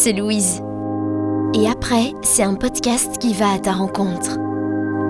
c'est 0.00 0.14
Louise. 0.14 0.62
Et 1.52 1.68
après, 1.68 2.14
c'est 2.22 2.42
un 2.42 2.54
podcast 2.54 3.18
qui 3.18 3.34
va 3.34 3.52
à 3.52 3.58
ta 3.58 3.72
rencontre. 3.72 4.38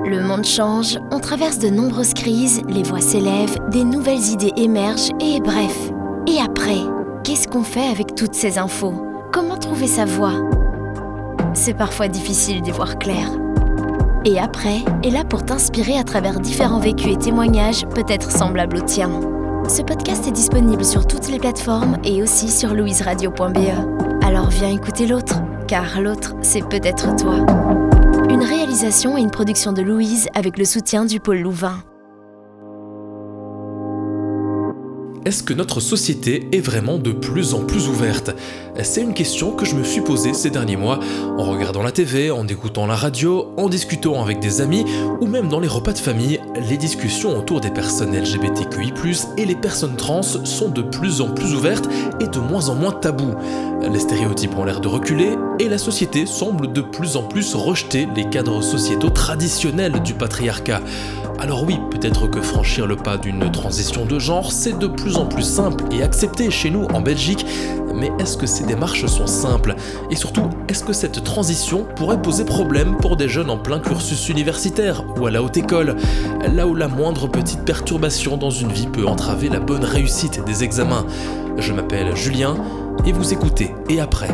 Le 0.04 0.20
monde 0.20 0.44
change, 0.44 0.98
on 1.12 1.20
traverse 1.20 1.60
de 1.60 1.68
nombreuses 1.68 2.12
crises, 2.12 2.60
les 2.66 2.82
voix 2.82 3.00
s'élèvent, 3.00 3.56
des 3.68 3.84
nouvelles 3.84 4.30
idées 4.30 4.52
émergent 4.56 5.12
et 5.20 5.38
bref. 5.38 5.92
Et 6.26 6.40
après, 6.40 6.80
qu'est-ce 7.22 7.46
qu'on 7.46 7.62
fait 7.62 7.86
avec 7.86 8.16
toutes 8.16 8.34
ces 8.34 8.58
infos? 8.58 8.94
Comment 9.32 9.56
trouver 9.56 9.86
sa 9.86 10.06
voie 10.06 10.34
C'est 11.54 11.74
parfois 11.74 12.08
difficile 12.08 12.60
d'y 12.60 12.72
voir 12.72 12.98
clair. 12.98 13.30
Et 14.24 14.40
après 14.40 14.80
est 15.04 15.10
là 15.10 15.22
pour 15.22 15.44
t'inspirer 15.44 15.98
à 15.98 16.02
travers 16.02 16.40
différents 16.40 16.80
vécus 16.80 17.12
et 17.12 17.16
témoignages 17.16 17.86
peut-être 17.94 18.32
semblables 18.32 18.78
aux 18.78 18.86
tiens. 18.86 19.20
Ce 19.68 19.82
podcast 19.82 20.26
est 20.26 20.32
disponible 20.32 20.84
sur 20.84 21.06
toutes 21.06 21.28
les 21.28 21.38
plateformes 21.38 21.96
et 22.02 22.24
aussi 22.24 22.48
sur 22.48 22.74
louiseradio.be. 22.74 24.09
Alors 24.30 24.48
viens 24.48 24.68
écouter 24.68 25.08
l'autre, 25.08 25.42
car 25.66 26.00
l'autre, 26.00 26.36
c'est 26.40 26.62
peut-être 26.62 27.16
toi. 27.16 27.44
Une 28.30 28.44
réalisation 28.44 29.18
et 29.18 29.20
une 29.20 29.32
production 29.32 29.72
de 29.72 29.82
Louise 29.82 30.28
avec 30.36 30.56
le 30.56 30.64
soutien 30.64 31.04
du 31.04 31.18
pôle 31.18 31.40
Louvain. 31.40 31.82
Est-ce 35.26 35.42
que 35.42 35.52
notre 35.52 35.80
société 35.80 36.48
est 36.52 36.60
vraiment 36.60 36.96
de 36.96 37.12
plus 37.12 37.52
en 37.52 37.60
plus 37.60 37.88
ouverte? 37.88 38.30
C'est 38.82 39.02
une 39.02 39.12
question 39.12 39.52
que 39.52 39.66
je 39.66 39.74
me 39.74 39.84
suis 39.84 40.00
posée 40.00 40.32
ces 40.32 40.48
derniers 40.48 40.78
mois 40.78 40.98
en 41.36 41.44
regardant 41.44 41.82
la 41.82 41.92
TV, 41.92 42.30
en 42.30 42.48
écoutant 42.48 42.86
la 42.86 42.94
radio, 42.94 43.52
en 43.58 43.68
discutant 43.68 44.22
avec 44.22 44.40
des 44.40 44.62
amis 44.62 44.86
ou 45.20 45.26
même 45.26 45.48
dans 45.48 45.60
les 45.60 45.68
repas 45.68 45.92
de 45.92 45.98
famille. 45.98 46.40
Les 46.70 46.78
discussions 46.78 47.38
autour 47.38 47.60
des 47.60 47.70
personnes 47.70 48.16
LGBTQI+ 48.16 48.94
et 49.36 49.44
les 49.44 49.54
personnes 49.54 49.96
trans 49.96 50.22
sont 50.22 50.70
de 50.70 50.80
plus 50.80 51.20
en 51.20 51.28
plus 51.28 51.52
ouvertes 51.52 51.90
et 52.20 52.26
de 52.26 52.38
moins 52.38 52.70
en 52.70 52.74
moins 52.74 52.92
tabous. 52.92 53.34
Les 53.92 54.00
stéréotypes 54.00 54.56
ont 54.56 54.64
l'air 54.64 54.80
de 54.80 54.88
reculer 54.88 55.36
et 55.58 55.68
la 55.68 55.78
société 55.78 56.24
semble 56.24 56.72
de 56.72 56.80
plus 56.80 57.16
en 57.16 57.24
plus 57.24 57.54
rejeter 57.54 58.08
les 58.16 58.24
cadres 58.30 58.62
sociétaux 58.62 59.10
traditionnels 59.10 60.02
du 60.02 60.14
patriarcat. 60.14 60.80
Alors 61.40 61.64
oui, 61.64 61.80
peut-être 61.90 62.26
que 62.26 62.42
franchir 62.42 62.86
le 62.86 62.96
pas 62.96 63.16
d'une 63.16 63.50
transition 63.50 64.04
de 64.04 64.18
genre, 64.18 64.52
c'est 64.52 64.78
de 64.78 64.86
plus 64.86 65.16
en 65.16 65.24
plus 65.24 65.42
simple 65.42 65.84
et 65.90 66.02
accepté 66.02 66.50
chez 66.50 66.68
nous 66.68 66.84
en 66.92 67.00
Belgique, 67.00 67.46
mais 67.94 68.12
est-ce 68.18 68.36
que 68.36 68.44
ces 68.44 68.64
démarches 68.64 69.06
sont 69.06 69.26
simples? 69.26 69.74
Et 70.10 70.16
surtout, 70.16 70.50
est-ce 70.68 70.84
que 70.84 70.92
cette 70.92 71.24
transition 71.24 71.86
pourrait 71.96 72.20
poser 72.20 72.44
problème 72.44 72.98
pour 72.98 73.16
des 73.16 73.26
jeunes 73.26 73.48
en 73.48 73.56
plein 73.56 73.80
cursus 73.80 74.28
universitaire 74.28 75.02
ou 75.18 75.26
à 75.26 75.30
la 75.30 75.42
haute 75.42 75.56
école, 75.56 75.96
là 76.46 76.66
où 76.66 76.74
la 76.74 76.88
moindre 76.88 77.26
petite 77.26 77.64
perturbation 77.64 78.36
dans 78.36 78.50
une 78.50 78.70
vie 78.70 78.88
peut 78.88 79.06
entraver 79.06 79.48
la 79.48 79.60
bonne 79.60 79.84
réussite 79.84 80.44
des 80.44 80.62
examens. 80.62 81.06
Je 81.56 81.72
m'appelle 81.72 82.14
Julien 82.16 82.54
et 83.06 83.12
vous 83.12 83.32
écoutez 83.32 83.74
Et 83.88 83.98
après 83.98 84.28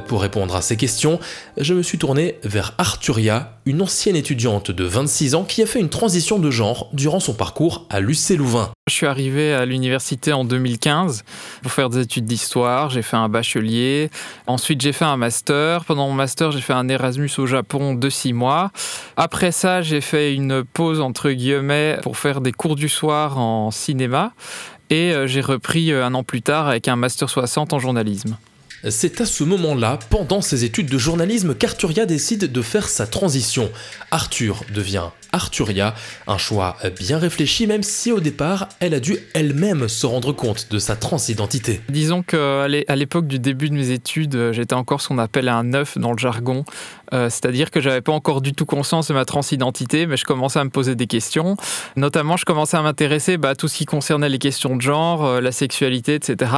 Pour 0.00 0.22
répondre 0.22 0.54
à 0.56 0.62
ces 0.62 0.76
questions, 0.76 1.18
je 1.56 1.74
me 1.74 1.82
suis 1.82 1.98
tourné 1.98 2.36
vers 2.42 2.74
Arturia, 2.78 3.58
une 3.66 3.82
ancienne 3.82 4.16
étudiante 4.16 4.70
de 4.70 4.84
26 4.84 5.34
ans 5.34 5.44
qui 5.44 5.62
a 5.62 5.66
fait 5.66 5.80
une 5.80 5.88
transition 5.88 6.38
de 6.38 6.50
genre 6.50 6.88
durant 6.92 7.20
son 7.20 7.34
parcours 7.34 7.86
à 7.90 8.00
l'UC 8.00 8.36
Louvain. 8.36 8.70
Je 8.88 8.94
suis 8.94 9.06
arrivé 9.06 9.52
à 9.52 9.64
l'université 9.64 10.32
en 10.32 10.44
2015 10.44 11.24
pour 11.62 11.72
faire 11.72 11.88
des 11.90 12.00
études 12.00 12.24
d'histoire, 12.24 12.90
j'ai 12.90 13.02
fait 13.02 13.16
un 13.16 13.28
bachelier, 13.28 14.10
ensuite 14.46 14.80
j'ai 14.80 14.92
fait 14.92 15.04
un 15.04 15.16
master. 15.16 15.84
Pendant 15.84 16.08
mon 16.08 16.14
master, 16.14 16.52
j'ai 16.52 16.60
fait 16.60 16.72
un 16.72 16.88
Erasmus 16.88 17.30
au 17.38 17.46
Japon 17.46 17.94
de 17.94 18.10
6 18.10 18.32
mois. 18.32 18.70
Après 19.16 19.52
ça, 19.52 19.82
j'ai 19.82 20.00
fait 20.00 20.34
une 20.34 20.62
pause 20.64 21.00
entre 21.00 21.30
guillemets 21.30 21.98
pour 22.02 22.16
faire 22.16 22.40
des 22.40 22.52
cours 22.52 22.76
du 22.76 22.88
soir 22.88 23.38
en 23.38 23.70
cinéma 23.70 24.32
et 24.90 25.12
euh, 25.12 25.26
j'ai 25.26 25.40
repris 25.40 25.90
euh, 25.90 26.04
un 26.04 26.14
an 26.14 26.22
plus 26.22 26.42
tard 26.42 26.68
avec 26.68 26.88
un 26.88 26.96
master 26.96 27.28
60 27.28 27.72
en 27.72 27.78
journalisme. 27.78 28.36
C'est 28.88 29.20
à 29.20 29.26
ce 29.26 29.42
moment-là, 29.44 29.98
pendant 30.10 30.40
ses 30.40 30.64
études 30.64 30.88
de 30.88 30.98
journalisme, 30.98 31.54
qu'Arturia 31.54 32.06
décide 32.06 32.52
de 32.52 32.62
faire 32.62 32.88
sa 32.88 33.06
transition. 33.06 33.70
Arthur 34.10 34.64
devient 34.74 35.10
Arturia, 35.36 35.94
un 36.26 36.38
choix 36.38 36.76
bien 36.98 37.18
réfléchi 37.18 37.66
même 37.66 37.82
si 37.82 38.10
au 38.12 38.20
départ 38.20 38.68
elle 38.80 38.94
a 38.94 39.00
dû 39.00 39.16
elle-même 39.34 39.88
se 39.88 40.06
rendre 40.06 40.32
compte 40.32 40.68
de 40.70 40.78
sa 40.78 40.96
transidentité. 40.96 41.80
Disons 41.88 42.22
qu'à 42.22 42.66
l'époque 42.68 43.26
du 43.26 43.38
début 43.38 43.70
de 43.70 43.74
mes 43.74 43.90
études, 43.90 44.50
j'étais 44.52 44.74
encore 44.74 45.00
ce 45.00 45.08
qu'on 45.08 45.18
appelle 45.18 45.48
un 45.48 45.62
neuf 45.62 45.98
dans 45.98 46.12
le 46.12 46.18
jargon, 46.18 46.64
euh, 47.12 47.30
c'est-à-dire 47.30 47.70
que 47.70 47.80
j'avais 47.80 48.00
pas 48.00 48.12
encore 48.12 48.40
du 48.40 48.52
tout 48.52 48.66
conscience 48.66 49.08
de 49.08 49.14
ma 49.14 49.24
transidentité, 49.24 50.06
mais 50.06 50.16
je 50.16 50.24
commençais 50.24 50.58
à 50.58 50.64
me 50.64 50.70
poser 50.70 50.94
des 50.94 51.06
questions. 51.06 51.56
Notamment, 51.96 52.36
je 52.36 52.44
commençais 52.44 52.76
à 52.76 52.82
m'intéresser 52.82 53.36
bah, 53.36 53.50
à 53.50 53.54
tout 53.54 53.68
ce 53.68 53.76
qui 53.76 53.84
concernait 53.84 54.28
les 54.28 54.38
questions 54.38 54.76
de 54.76 54.82
genre, 54.82 55.24
euh, 55.24 55.40
la 55.40 55.52
sexualité, 55.52 56.14
etc. 56.14 56.50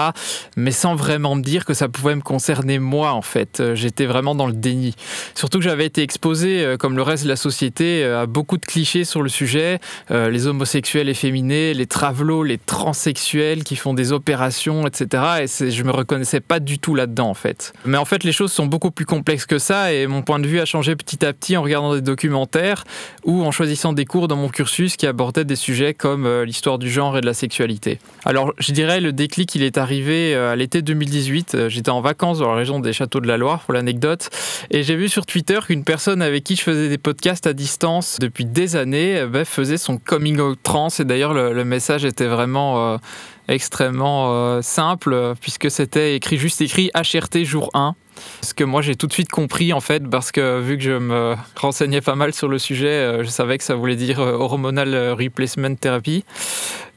Mais 0.57 0.71
sans 0.71 0.95
vraiment 0.95 1.35
me 1.35 1.43
dire 1.43 1.65
que 1.65 1.75
ça 1.75 1.89
pouvait 1.89 2.15
me 2.15 2.23
concerner 2.23 2.79
moi, 2.79 3.13
en 3.13 3.23
fait. 3.23 3.61
Euh, 3.61 3.75
j'étais 3.75 4.07
vraiment 4.07 4.35
dans 4.35 4.47
le 4.47 4.53
déni. 4.53 4.95
Surtout 5.35 5.59
que 5.59 5.65
j'avais 5.65 5.87
été 5.87 6.03
exposé, 6.03 6.77
comme 6.79 6.97
le 6.97 7.03
reste 7.03 7.25
de 7.25 7.29
la 7.29 7.37
société, 7.37 8.05
à 8.05 8.27
beaucoup 8.27 8.57
de 8.57 8.65
clichés 8.69 9.05
sur 9.05 9.23
le 9.23 9.29
sujet. 9.29 9.81
les 10.11 10.47
homosexuels 10.47 11.09
efféminés, 11.09 11.75
les 11.75 11.87
travelots, 11.87 12.45
les 12.45 12.59
transsexuels 12.59 13.65
qui 13.65 13.77
font 13.77 13.95
des 13.95 14.13
opérations, 14.13 14.87
etc. 14.87 15.47
Et 15.61 15.71
je 15.71 15.83
me 15.83 15.91
reconnaissais 15.91 16.41
pas 16.41 16.61
du 16.61 16.79
tout 16.79 16.95
là-dedans, 16.95 17.31
en 17.31 17.35
fait. 17.35 17.73
Mais 17.85 17.99
en 17.99 18.05
fait, 18.05 18.25
les 18.25 18.33
choses 18.33 18.53
sont 18.53 18.67
beaucoup 18.67 18.91
plus 18.91 19.07
complexes 19.07 19.47
que 19.47 19.59
ça, 19.59 19.93
et 19.93 20.07
mon 20.07 20.23
point 20.23 20.39
de 20.39 20.47
vue 20.47 20.61
a 20.61 20.65
changé 20.65 20.95
petit 20.95 21.25
à 21.25 21.33
petit 21.33 21.57
en 21.57 21.63
regardant 21.63 21.95
des 21.95 22.03
documentaires 22.03 22.85
ou 23.25 23.43
en 23.43 23.51
choisissant 23.51 23.93
des 23.93 24.05
cours 24.05 24.29
dans 24.29 24.37
mon 24.37 24.49
cursus 24.49 24.97
qui 24.97 25.07
abordaient 25.07 25.45
des 25.45 25.57
sujets 25.57 25.95
comme 25.95 26.27
euh, 26.27 26.45
l'histoire 26.45 26.79
du 26.79 26.91
genre 26.91 27.17
et 27.17 27.21
de 27.21 27.27
la 27.27 27.35
sexualité. 27.35 27.99
Alors, 28.25 28.53
je 28.59 28.73
dirais 28.73 29.01
le 29.01 29.13
déclic, 29.13 29.55
il 29.55 29.63
est 29.63 29.79
arrivé 29.79 30.35
euh, 30.35 30.53
à 30.53 30.57
l'été 30.57 30.83
2018. 30.83 31.55
Euh, 31.55 31.69
j'étais 31.69 31.91
en 31.91 32.01
vacances 32.01 32.39
dans 32.39 32.49
la 32.49 32.57
région 32.57 32.81
des 32.81 32.93
Châteaux 32.93 33.21
de 33.21 33.27
la 33.27 33.37
Loire, 33.37 33.61
pour 33.61 33.75
l'anecdote, 33.75 34.31
et 34.71 34.83
j'ai 34.83 34.97
vu 34.97 35.09
sur 35.09 35.27
Twitter 35.27 35.59
qu'une 35.67 35.85
personne 35.85 36.23
avec 36.23 36.45
qui 36.45 36.57
je 36.57 36.63
faisais 36.63 36.89
des 36.89 36.99
podcasts 36.99 37.47
à 37.47 37.53
distance 37.53 38.19
depuis 38.21 38.45
des 38.59 38.75
années 38.75 39.25
bah, 39.27 39.45
faisait 39.45 39.79
son 39.79 39.99
coming 39.99 40.41
out 40.41 40.59
trans. 40.63 40.89
Et 40.99 41.05
d'ailleurs, 41.05 41.33
le, 41.33 41.65
message 41.65 42.05
était 42.05 42.27
vraiment 42.27 42.99
extrêmement 43.47 44.61
simple, 44.63 45.35
puisque 45.41 45.71
c'était 45.71 46.17
écrit 46.17 46.39
juste 46.39 46.61
écrit 46.61 46.91
HRT 46.95 47.45
jour 47.45 47.71
1. 47.75 47.95
Ce 48.43 48.55
que 48.55 48.65
moi 48.65 48.83
j'ai 48.83 48.97
tout 48.97 49.07
de 49.07 49.13
suite 49.13 49.31
compris 49.31 49.73
en 49.73 49.81
fait, 49.81 50.09
parce 50.09 50.33
que 50.33 50.61
vu 50.61 50.77
que 50.77 50.83
je 50.83 50.93
me 50.93 51.35
renseignais 51.57 52.01
pas 52.01 52.15
mal 52.15 52.33
sur 52.33 52.49
le 52.49 52.59
sujet, 52.59 52.89
euh, 52.89 53.25
je 53.25 53.29
savais 53.29 53.59
que 53.59 53.65
ça 53.65 53.75
voulait 53.75 53.97
dire 53.97 54.21
euh, 54.21 54.33
hormonal 54.33 55.13
replacement 55.13 55.75
therapy. 55.75 56.25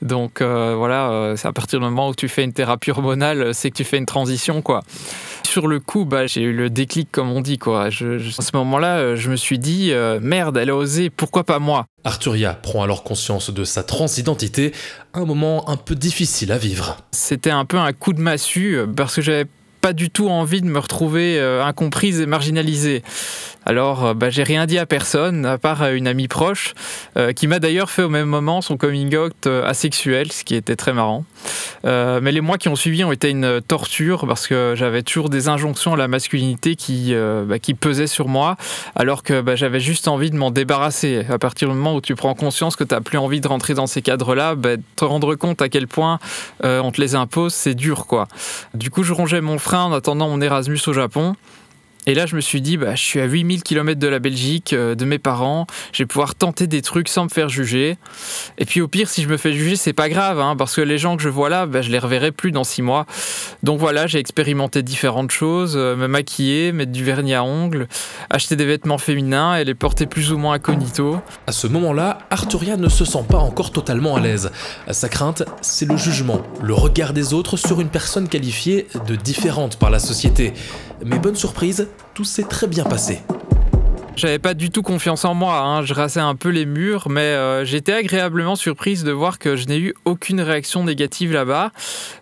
Donc 0.01 0.41
euh, 0.41 0.75
voilà, 0.75 1.33
c'est 1.37 1.47
à 1.47 1.53
partir 1.53 1.79
du 1.79 1.85
moment 1.85 2.09
où 2.09 2.15
tu 2.15 2.27
fais 2.27 2.43
une 2.43 2.53
thérapie 2.53 2.91
hormonale, 2.91 3.53
c'est 3.53 3.69
que 3.69 3.75
tu 3.75 3.83
fais 3.83 3.97
une 3.97 4.05
transition 4.05 4.61
quoi. 4.61 4.81
Sur 5.45 5.67
le 5.67 5.79
coup, 5.79 6.05
bah, 6.05 6.27
j'ai 6.27 6.41
eu 6.41 6.53
le 6.53 6.69
déclic 6.69 7.11
comme 7.11 7.31
on 7.31 7.41
dit 7.41 7.57
quoi. 7.57 7.89
Je, 7.89 8.17
à 8.37 8.41
ce 8.41 8.55
moment-là, 8.57 9.15
je 9.15 9.29
me 9.29 9.35
suis 9.35 9.59
dit 9.59 9.91
merde, 10.21 10.57
elle 10.57 10.69
a 10.69 10.75
osé, 10.75 11.09
pourquoi 11.09 11.43
pas 11.43 11.59
moi? 11.59 11.85
Arturia 12.03 12.53
prend 12.53 12.83
alors 12.83 13.03
conscience 13.03 13.51
de 13.51 13.63
sa 13.63 13.83
transidentité, 13.83 14.73
un 15.13 15.25
moment 15.25 15.69
un 15.69 15.77
peu 15.77 15.95
difficile 15.95 16.51
à 16.51 16.57
vivre. 16.57 16.97
C'était 17.11 17.51
un 17.51 17.65
peu 17.65 17.77
un 17.77 17.93
coup 17.93 18.13
de 18.13 18.21
massue 18.21 18.77
parce 18.95 19.15
que 19.15 19.21
j'avais 19.21 19.45
pas 19.81 19.93
du 19.93 20.11
tout 20.11 20.29
envie 20.29 20.61
de 20.61 20.67
me 20.67 20.79
retrouver 20.79 21.39
euh, 21.39 21.63
incomprise 21.63 22.21
et 22.21 22.27
marginalisée. 22.27 23.01
Alors, 23.65 24.05
euh, 24.05 24.13
bah, 24.13 24.29
j'ai 24.29 24.43
rien 24.43 24.65
dit 24.65 24.77
à 24.77 24.85
personne, 24.85 25.45
à 25.45 25.57
part 25.57 25.81
à 25.81 25.91
une 25.91 26.07
amie 26.07 26.27
proche, 26.27 26.73
euh, 27.17 27.33
qui 27.33 27.47
m'a 27.47 27.59
d'ailleurs 27.59 27.89
fait 27.89 28.03
au 28.03 28.09
même 28.09 28.27
moment 28.27 28.61
son 28.61 28.77
coming 28.77 29.15
out 29.15 29.47
asexuel, 29.47 30.31
ce 30.31 30.43
qui 30.43 30.55
était 30.55 30.75
très 30.75 30.93
marrant. 30.93 31.25
mais 31.83 32.31
les 32.31 32.41
mois 32.41 32.57
qui 32.57 32.69
ont 32.69 32.75
suivi 32.75 33.03
ont 33.03 33.11
été 33.11 33.29
une 33.29 33.59
torture 33.61 34.27
parce 34.27 34.47
que 34.47 34.73
j'avais 34.75 35.01
toujours 35.01 35.29
des 35.29 35.47
injonctions 35.47 35.93
à 35.93 35.97
la 35.97 36.07
masculinité 36.07 36.75
qui, 36.75 37.15
bah, 37.47 37.57
qui 37.57 37.73
pesaient 37.73 38.07
sur 38.07 38.27
moi, 38.27 38.55
alors 38.95 39.23
que 39.23 39.41
bah, 39.41 39.55
j'avais 39.55 39.79
juste 39.79 40.07
envie 40.07 40.29
de 40.29 40.35
m'en 40.35 40.51
débarrasser. 40.51 41.25
À 41.29 41.39
partir 41.39 41.69
du 41.69 41.75
moment 41.75 41.95
où 41.95 42.01
tu 42.01 42.15
prends 42.15 42.35
conscience 42.35 42.75
que 42.75 42.83
tu 42.83 42.93
n'as 42.93 43.01
plus 43.01 43.17
envie 43.17 43.41
de 43.41 43.47
rentrer 43.47 43.73
dans 43.73 43.87
ces 43.87 44.01
cadres-là, 44.01 44.55
te 44.95 45.05
rendre 45.05 45.33
compte 45.35 45.61
à 45.61 45.69
quel 45.69 45.87
point 45.87 46.19
on 46.63 46.91
te 46.91 47.01
les 47.01 47.15
impose, 47.15 47.53
c'est 47.53 47.75
dur, 47.75 48.05
quoi. 48.05 48.27
Du 48.73 48.91
coup, 48.91 49.03
je 49.03 49.13
rongeais 49.13 49.41
mon 49.41 49.57
en 49.79 49.93
attendant 49.93 50.29
mon 50.29 50.41
Erasmus 50.41 50.79
au 50.87 50.93
Japon. 50.93 51.35
Et 52.07 52.15
là, 52.15 52.25
je 52.25 52.35
me 52.35 52.41
suis 52.41 52.61
dit, 52.61 52.77
bah, 52.77 52.95
je 52.95 53.01
suis 53.01 53.19
à 53.19 53.25
8000 53.25 53.61
km 53.61 53.99
de 53.99 54.07
la 54.07 54.19
Belgique, 54.19 54.73
euh, 54.73 54.95
de 54.95 55.05
mes 55.05 55.19
parents, 55.19 55.67
je 55.93 56.01
vais 56.01 56.07
pouvoir 56.07 56.33
tenter 56.33 56.65
des 56.65 56.81
trucs 56.81 57.07
sans 57.07 57.25
me 57.25 57.29
faire 57.29 57.47
juger. 57.47 57.97
Et 58.57 58.65
puis 58.65 58.81
au 58.81 58.87
pire, 58.87 59.07
si 59.07 59.21
je 59.21 59.27
me 59.27 59.37
fais 59.37 59.53
juger, 59.53 59.75
c'est 59.75 59.93
pas 59.93 60.09
grave, 60.09 60.39
hein, 60.39 60.55
parce 60.55 60.75
que 60.75 60.81
les 60.81 60.97
gens 60.97 61.15
que 61.15 61.21
je 61.21 61.29
vois 61.29 61.49
là, 61.49 61.67
bah, 61.67 61.83
je 61.83 61.91
les 61.91 61.99
reverrai 61.99 62.31
plus 62.31 62.51
dans 62.51 62.63
six 62.63 62.81
mois. 62.81 63.05
Donc 63.61 63.79
voilà, 63.79 64.07
j'ai 64.07 64.17
expérimenté 64.17 64.81
différentes 64.81 65.29
choses, 65.29 65.75
euh, 65.77 65.95
me 65.95 66.07
maquiller, 66.07 66.71
mettre 66.71 66.91
du 66.91 67.03
vernis 67.03 67.35
à 67.35 67.43
ongles, 67.43 67.87
acheter 68.31 68.55
des 68.55 68.65
vêtements 68.65 68.97
féminins 68.97 69.55
et 69.55 69.63
les 69.63 69.75
porter 69.75 70.07
plus 70.07 70.31
ou 70.31 70.39
moins 70.39 70.55
incognito. 70.55 71.19
À 71.45 71.51
ce 71.51 71.67
moment-là, 71.67 72.17
Arturia 72.31 72.77
ne 72.77 72.89
se 72.89 73.05
sent 73.05 73.25
pas 73.29 73.37
encore 73.37 73.71
totalement 73.71 74.15
à 74.15 74.19
l'aise. 74.19 74.51
Sa 74.89 75.07
crainte, 75.07 75.43
c'est 75.61 75.85
le 75.85 75.97
jugement, 75.97 76.41
le 76.63 76.73
regard 76.73 77.13
des 77.13 77.33
autres 77.33 77.57
sur 77.57 77.79
une 77.79 77.89
personne 77.89 78.27
qualifiée 78.27 78.87
de 79.07 79.15
différente 79.15 79.77
par 79.77 79.91
la 79.91 79.99
société. 79.99 80.53
Mais 81.03 81.17
bonne 81.17 81.35
surprise, 81.35 81.87
tout 82.13 82.23
s'est 82.23 82.43
très 82.43 82.67
bien 82.67 82.83
passé. 82.83 83.21
J'avais 84.17 84.39
pas 84.39 84.53
du 84.53 84.69
tout 84.69 84.81
confiance 84.81 85.23
en 85.23 85.33
moi, 85.33 85.59
hein. 85.61 85.83
je 85.83 85.93
rassais 85.93 86.19
un 86.19 86.35
peu 86.35 86.49
les 86.49 86.65
murs, 86.65 87.07
mais 87.09 87.21
euh, 87.21 87.63
j'étais 87.63 87.93
agréablement 87.93 88.57
surprise 88.57 89.05
de 89.05 89.11
voir 89.11 89.39
que 89.39 89.55
je 89.55 89.67
n'ai 89.67 89.79
eu 89.79 89.93
aucune 90.03 90.41
réaction 90.41 90.83
négative 90.83 91.31
là-bas. 91.31 91.71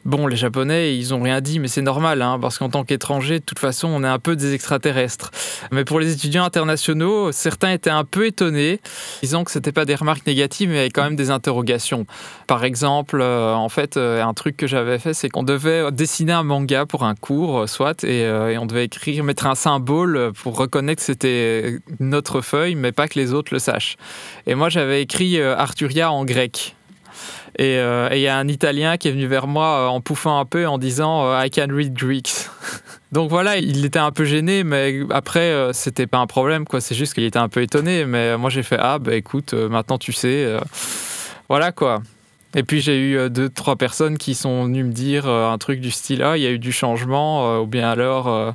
Bon, 0.06 0.28
les 0.28 0.36
Japonais, 0.36 0.96
ils 0.96 1.16
ont 1.16 1.22
rien 1.22 1.42
dit, 1.42 1.60
mais 1.60 1.68
c'est 1.68 1.82
normal, 1.82 2.22
hein, 2.22 2.38
parce 2.40 2.60
qu'en 2.60 2.70
tant 2.70 2.84
qu'étranger, 2.84 3.40
de 3.40 3.44
toute 3.44 3.58
façon, 3.58 3.88
on 3.88 4.04
est 4.04 4.08
un 4.08 4.20
peu 4.20 4.36
des 4.36 4.54
extraterrestres. 4.54 5.32
Mais 5.72 5.84
pour 5.84 6.00
les 6.00 6.14
étudiants 6.14 6.44
internationaux, 6.44 7.32
certains 7.32 7.72
étaient 7.72 7.90
un 7.90 8.04
peu 8.04 8.28
étonnés, 8.28 8.80
disant 9.24 9.44
que 9.44 9.50
c'était 9.50 9.72
pas 9.72 9.86
des 9.86 9.96
remarques 9.96 10.28
négatives, 10.28 10.70
mais 10.70 10.92
quand 10.92 11.04
même 11.04 11.16
des 11.16 11.32
interrogations. 11.32 12.06
Par 12.46 12.66
exemple, 12.66 13.20
euh, 13.20 13.56
en 13.56 13.70
fait, 13.70 13.98
euh, 13.98 14.24
un 14.24 14.36
truc 14.36 14.56
que 14.58 14.68
j'avais 14.68 15.00
fait, 15.00 15.16
c'est 15.16 15.30
qu'on 15.30 15.44
devait 15.44 15.92
dessiner 15.92 16.34
un 16.34 16.44
manga 16.44 16.86
pour 16.86 17.04
un 17.04 17.16
cours, 17.16 17.68
soit, 17.68 18.04
et, 18.04 18.22
et 18.22 18.58
on 18.60 18.68
devait 18.68 18.86
écrire, 18.86 19.24
mettre 19.24 19.48
un 19.48 19.56
symbole 19.56 20.32
pour 20.34 20.56
reconnaître 20.56 21.00
que 21.00 21.06
c'était 21.06 21.79
notre 22.00 22.42
feuille, 22.42 22.76
mais 22.76 22.92
pas 22.92 23.08
que 23.08 23.20
les 23.20 23.34
autres 23.34 23.54
le 23.54 23.60
sachent. 23.60 23.98
Et 24.46 24.56
moi, 24.56 24.70
j'avais 24.70 25.02
écrit 25.02 25.40
euh, 25.40 25.56
Arturia 25.56 26.12
en 26.12 26.26
grec. 26.26 26.76
Euh, 27.60 28.10
et 28.12 28.18
il 28.18 28.22
y 28.22 28.28
a 28.28 28.38
un 28.38 28.48
Italien 28.48 28.98
qui 28.98 29.08
est 29.08 29.12
venu 29.12 29.26
vers 29.26 29.48
moi 29.48 29.66
euh, 29.66 29.88
en 29.88 30.02
pouffant 30.02 30.40
un 30.40 30.46
peu 30.46 30.68
en 30.68 30.78
disant 30.78 31.44
I 31.44 31.50
can 31.50 31.68
read 31.70 31.94
Greeks. 31.94 32.48
Donc 33.12 33.30
voilà, 33.30 33.58
il 33.58 33.84
était 33.86 34.00
un 34.00 34.12
peu 34.12 34.24
gêné, 34.24 34.64
mais 34.64 35.02
après, 35.10 35.52
c'était 35.74 36.06
pas 36.06 36.20
un 36.20 36.28
problème, 36.28 36.66
quoi. 36.66 36.80
C'est 36.80 36.94
juste 36.94 37.16
qu'il 37.16 37.24
était 37.24 37.40
un 37.40 37.50
peu 37.50 37.64
étonné. 37.64 38.06
Mais 38.06 38.38
moi, 38.38 38.52
j'ai 38.52 38.62
fait 38.62 38.78
Ah, 38.80 39.00
bah 39.00 39.16
écoute, 39.16 39.54
maintenant 39.54 39.98
tu 39.98 40.14
sais. 40.14 40.56
voilà, 41.48 41.72
quoi. 41.72 42.04
Et 42.56 42.62
puis 42.62 42.82
j'ai 42.82 43.00
eu 43.00 43.30
deux, 43.32 43.50
trois 43.50 43.78
personnes 43.78 44.20
qui 44.20 44.36
sont 44.36 44.66
venues 44.66 44.84
me 44.84 44.92
dire 44.92 45.28
un 45.28 45.58
truc 45.58 45.82
du 45.82 45.90
style 45.90 46.22
Ah, 46.22 46.38
il 46.38 46.44
y 46.44 46.46
a 46.46 46.52
eu 46.52 46.60
du 46.60 46.72
changement, 46.72 47.60
ou 47.60 47.66
bien 47.66 47.90
alors 47.90 48.54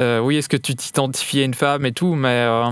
euh, 0.00 0.20
oui, 0.20 0.36
est-ce 0.36 0.48
que 0.48 0.56
tu 0.56 0.74
t'identifiais 0.74 1.44
une 1.44 1.54
femme 1.54 1.84
et 1.84 1.92
tout, 1.92 2.14
mais, 2.14 2.28
euh, 2.28 2.70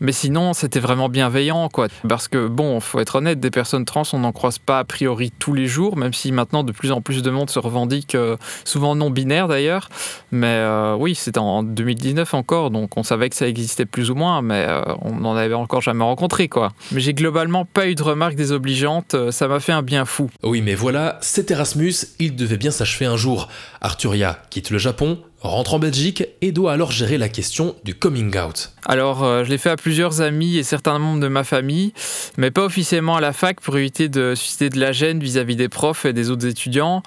mais 0.00 0.12
sinon, 0.12 0.52
c'était 0.54 0.80
vraiment 0.80 1.08
bienveillant, 1.08 1.68
quoi. 1.68 1.88
Parce 2.08 2.28
que, 2.28 2.48
bon, 2.48 2.80
faut 2.80 3.00
être 3.00 3.16
honnête, 3.16 3.40
des 3.40 3.50
personnes 3.50 3.84
trans, 3.84 4.02
on 4.12 4.18
n'en 4.18 4.32
croise 4.32 4.58
pas 4.58 4.80
a 4.80 4.84
priori 4.84 5.32
tous 5.38 5.54
les 5.54 5.66
jours, 5.66 5.96
même 5.96 6.12
si 6.12 6.32
maintenant 6.32 6.64
de 6.64 6.72
plus 6.72 6.92
en 6.92 7.00
plus 7.00 7.22
de 7.22 7.30
monde 7.30 7.50
se 7.50 7.58
revendique, 7.58 8.14
euh, 8.14 8.36
souvent 8.64 8.96
non-binaire 8.96 9.48
d'ailleurs. 9.48 9.88
Mais 10.32 10.64
oui, 10.98 11.14
c'était 11.14 11.38
en 11.38 11.62
2019 11.62 12.34
encore, 12.34 12.70
donc 12.70 12.96
on 12.96 13.02
savait 13.02 13.30
que 13.30 13.36
ça 13.36 13.46
existait 13.46 13.86
plus 13.86 14.10
ou 14.10 14.14
moins, 14.14 14.42
mais 14.42 14.66
on 15.02 15.12
n'en 15.12 15.36
avait 15.36 15.54
encore 15.54 15.80
jamais 15.80 16.04
rencontré, 16.04 16.48
quoi. 16.48 16.72
Mais 16.92 17.00
j'ai 17.00 17.14
globalement 17.14 17.64
pas 17.64 17.86
eu 17.86 17.94
de 17.94 18.02
remarques 18.02 18.34
désobligeantes, 18.34 19.30
ça 19.30 19.48
m'a 19.48 19.60
fait 19.60 19.72
un 19.72 19.82
bien 19.82 20.04
fou. 20.04 20.30
Oui, 20.42 20.60
mais 20.62 20.74
voilà, 20.74 21.18
c'est 21.20 21.50
Erasmus, 21.50 21.94
il 22.18 22.34
devait 22.34 22.56
bien 22.56 22.70
s'achever 22.70 23.06
un 23.06 23.16
jour. 23.16 23.48
Arturia 23.80 24.38
quitte 24.50 24.70
le 24.70 24.78
Japon, 24.78 25.18
rentre 25.48 25.74
en 25.74 25.78
Belgique 25.78 26.24
et 26.40 26.52
doit 26.52 26.72
alors 26.72 26.90
gérer 26.90 27.18
la 27.18 27.28
question 27.28 27.76
du 27.84 27.94
coming 27.94 28.36
out. 28.38 28.70
Alors, 28.86 29.24
euh, 29.24 29.44
je 29.44 29.50
l'ai 29.50 29.58
fait 29.58 29.70
à 29.70 29.76
plusieurs 29.76 30.20
amis 30.20 30.56
et 30.56 30.62
certains 30.62 30.98
membres 30.98 31.20
de 31.20 31.28
ma 31.28 31.44
famille, 31.44 31.92
mais 32.36 32.50
pas 32.50 32.64
officiellement 32.64 33.16
à 33.16 33.20
la 33.20 33.32
fac 33.32 33.60
pour 33.60 33.76
éviter 33.76 34.08
de 34.08 34.34
susciter 34.34 34.70
de 34.70 34.80
la 34.80 34.92
gêne 34.92 35.20
vis-à-vis 35.20 35.56
des 35.56 35.68
profs 35.68 36.04
et 36.04 36.12
des 36.12 36.30
autres 36.30 36.46
étudiants. 36.46 37.02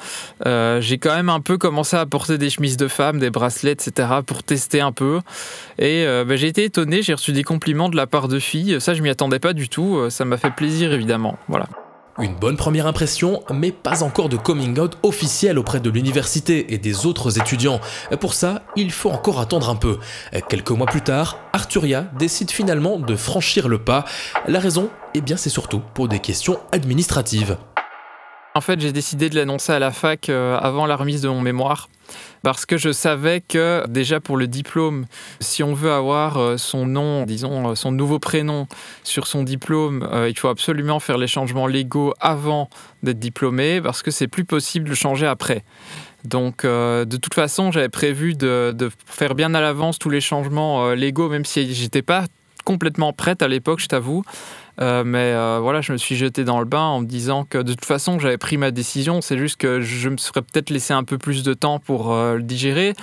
Euh, 0.45 0.81
j'ai 0.81 0.97
quand 0.97 1.15
même 1.15 1.29
un 1.29 1.39
peu 1.39 1.57
commencé 1.57 1.97
à 1.97 2.05
porter 2.05 2.37
des 2.37 2.49
chemises 2.49 2.77
de 2.77 2.87
femmes, 2.87 3.19
des 3.19 3.29
bracelets, 3.29 3.71
etc. 3.71 4.09
pour 4.25 4.43
tester 4.43 4.81
un 4.81 4.91
peu. 4.91 5.19
Et 5.79 6.05
euh, 6.05 6.23
ben, 6.23 6.37
j'ai 6.37 6.47
été 6.47 6.63
étonné, 6.63 7.01
j'ai 7.01 7.13
reçu 7.13 7.31
des 7.31 7.43
compliments 7.43 7.89
de 7.89 7.95
la 7.95 8.07
part 8.07 8.27
de 8.27 8.39
filles. 8.39 8.79
Ça, 8.79 8.93
je 8.93 9.01
m'y 9.01 9.09
attendais 9.09 9.39
pas 9.39 9.53
du 9.53 9.69
tout. 9.69 10.09
Ça 10.09 10.25
m'a 10.25 10.37
fait 10.37 10.51
plaisir, 10.51 10.93
évidemment. 10.93 11.37
Voilà. 11.47 11.67
Une 12.19 12.33
bonne 12.33 12.57
première 12.57 12.87
impression, 12.87 13.43
mais 13.53 13.71
pas 13.71 14.01
encore 14.01 14.27
de 14.27 14.37
coming 14.37 14.79
out 14.79 14.97
officiel 15.03 15.59
auprès 15.59 15.79
de 15.79 15.91
l'université 15.91 16.73
et 16.73 16.79
des 16.79 17.05
autres 17.05 17.37
étudiants. 17.39 17.79
Pour 18.19 18.33
ça, 18.33 18.63
il 18.75 18.91
faut 18.91 19.11
encore 19.11 19.39
attendre 19.39 19.69
un 19.69 19.75
peu. 19.75 19.99
Quelques 20.49 20.71
mois 20.71 20.87
plus 20.87 21.01
tard, 21.01 21.37
Arturia 21.53 22.07
décide 22.17 22.49
finalement 22.49 22.97
de 22.97 23.15
franchir 23.15 23.67
le 23.67 23.77
pas. 23.77 24.03
La 24.47 24.59
raison, 24.59 24.89
eh 25.13 25.21
bien 25.21 25.37
c'est 25.37 25.51
surtout 25.51 25.81
pour 25.93 26.07
des 26.07 26.19
questions 26.19 26.57
administratives. 26.71 27.55
En 28.57 28.61
fait, 28.61 28.81
j'ai 28.81 28.91
décidé 28.91 29.29
de 29.29 29.35
l'annoncer 29.35 29.71
à 29.71 29.77
la 29.77 29.91
fac 29.91 30.29
euh, 30.29 30.57
avant 30.57 30.87
la 30.87 30.95
remise 30.95 31.21
de 31.21 31.29
mon 31.29 31.41
mémoire 31.41 31.89
parce 32.41 32.65
que 32.65 32.75
je 32.75 32.91
savais 32.91 33.39
que 33.39 33.85
déjà 33.87 34.19
pour 34.19 34.35
le 34.35 34.47
diplôme, 34.47 35.05
si 35.39 35.61
on 35.61 35.75
veut 35.75 35.91
avoir 35.91 36.37
euh, 36.37 36.57
son 36.57 36.87
nom, 36.87 37.25
disons 37.27 37.69
euh, 37.69 37.75
son 37.75 37.91
nouveau 37.91 38.17
prénom 38.17 38.67
sur 39.03 39.27
son 39.27 39.43
diplôme, 39.43 40.09
il 40.27 40.35
faut 40.35 40.47
absolument 40.47 40.99
faire 40.99 41.19
les 41.19 41.27
changements 41.27 41.67
légaux 41.67 42.15
avant 42.19 42.67
d'être 43.03 43.19
diplômé 43.19 43.79
parce 43.79 44.01
que 44.01 44.09
c'est 44.09 44.27
plus 44.27 44.43
possible 44.43 44.89
de 44.89 44.95
changer 44.95 45.27
après. 45.27 45.63
Donc, 46.23 46.63
de 46.65 47.17
toute 47.17 47.35
façon, 47.35 47.71
j'avais 47.71 47.89
prévu 47.89 48.33
de, 48.33 48.73
de, 48.75 48.89
faire 49.05 49.35
bien 49.35 49.53
à 49.53 49.61
l'avance 49.61 49.99
tous 49.99 50.09
les 50.09 50.19
changements 50.19 50.93
légaux, 50.93 51.29
même 51.29 51.45
si 51.45 51.73
j'étais 51.75 52.01
pas 52.01 52.25
complètement 52.65 53.13
prête 53.13 53.41
à 53.41 53.47
l'époque, 53.47 53.79
je 53.79 53.87
t'avoue. 53.87 54.23
Euh, 54.79 55.03
mais 55.03 55.33
euh, 55.33 55.59
voilà, 55.61 55.81
je 55.81 55.91
me 55.91 55.97
suis 55.97 56.15
jeté 56.15 56.43
dans 56.43 56.59
le 56.59 56.65
bain 56.65 56.83
en 56.83 57.01
me 57.01 57.07
disant 57.07 57.45
que 57.45 57.57
de 57.57 57.73
toute 57.73 57.85
façon, 57.85 58.19
j'avais 58.19 58.37
pris 58.37 58.57
ma 58.57 58.71
décision. 58.71 59.21
C'est 59.21 59.37
juste 59.37 59.57
que 59.57 59.81
je 59.81 60.09
me 60.09 60.17
serais 60.17 60.41
peut-être 60.41 60.69
laissé 60.69 60.93
un 60.93 61.03
peu 61.03 61.17
plus 61.17 61.43
de 61.43 61.53
temps 61.53 61.79
pour 61.79 62.13
euh, 62.13 62.35
le 62.35 62.43
digérer, 62.43 62.93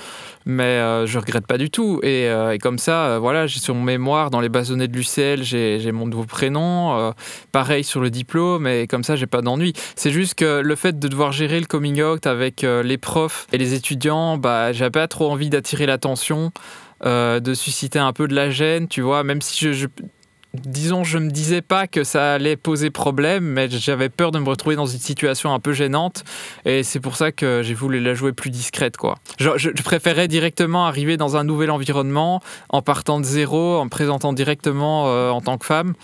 mais 0.46 0.78
je 1.06 1.18
regrette 1.18 1.46
pas 1.46 1.58
du 1.58 1.70
tout. 1.70 2.00
Et, 2.02 2.28
comme 2.62 2.78
ça, 2.78 3.18
voilà, 3.18 3.46
j'ai 3.46 3.58
sur 3.60 3.74
mon 3.74 3.82
mémoire, 3.82 4.30
dans 4.30 4.40
les 4.40 4.48
basonnets 4.48 4.88
de 4.88 4.96
l'UCL, 4.96 5.42
j'ai 5.42 5.92
mon 5.92 6.06
nouveau 6.06 6.24
prénom. 6.24 7.12
pareil 7.52 7.82
sur 7.82 8.00
le 8.00 8.10
diplôme, 8.10 8.66
et 8.66 8.86
comme 8.86 9.04
ça, 9.04 9.16
j'ai 9.16 9.26
pas 9.26 9.40
d'ennui. 9.42 9.72
C'est 9.96 10.10
juste 10.10 10.34
que 10.34 10.60
le 10.60 10.76
fait 10.76 10.98
de 10.98 11.08
devoir 11.08 11.32
gérer 11.32 11.60
le 11.60 11.66
coming 11.66 12.02
out 12.02 12.26
avec 12.26 12.62
les 12.62 12.98
profs 12.98 13.46
et 13.52 13.58
les 13.58 13.74
étudiants, 13.74 14.36
bah, 14.36 14.72
j'avais 14.72 14.90
pas 14.90 15.08
trop 15.08 15.30
envie 15.30 15.50
d'attirer 15.50 15.86
l'attention. 15.86 16.52
de 17.04 17.54
susciter 17.54 17.98
un 17.98 18.12
peu 18.12 18.28
de 18.28 18.34
la 18.34 18.50
gêne, 18.50 18.88
tu 18.88 19.00
vois, 19.00 19.24
même 19.24 19.40
si 19.40 19.72
je, 19.72 19.86
disons, 20.54 21.04
je 21.04 21.18
me 21.18 21.30
disais 21.30 21.62
pas 21.62 21.86
que 21.86 22.04
ça 22.04 22.34
allait 22.34 22.56
poser 22.56 22.90
problème, 22.90 23.44
mais 23.44 23.68
j'avais 23.68 24.08
peur 24.08 24.30
de 24.30 24.38
me 24.38 24.48
retrouver 24.48 24.76
dans 24.76 24.86
une 24.86 25.00
situation 25.00 25.52
un 25.52 25.60
peu 25.60 25.72
gênante, 25.72 26.24
et 26.64 26.82
c'est 26.82 27.00
pour 27.00 27.16
ça 27.16 27.32
que 27.32 27.62
j'ai 27.62 27.74
voulu 27.74 28.00
la 28.00 28.14
jouer 28.14 28.32
plus 28.32 28.50
discrète, 28.50 28.96
quoi. 28.96 29.16
Je, 29.38 29.70
préférais 29.82 30.28
directement 30.28 30.86
arriver 30.86 31.16
dans 31.16 31.36
un 31.36 31.44
nouvel 31.44 31.70
environnement, 31.70 32.40
en 32.68 32.82
partant 32.82 33.20
de 33.20 33.24
zéro, 33.24 33.76
en 33.78 33.84
me 33.84 33.90
présentant 33.90 34.32
directement 34.32 35.08
euh, 35.08 35.30
en 35.30 35.40
tant 35.40 35.58
que 35.58 35.66
femme. 35.66 35.94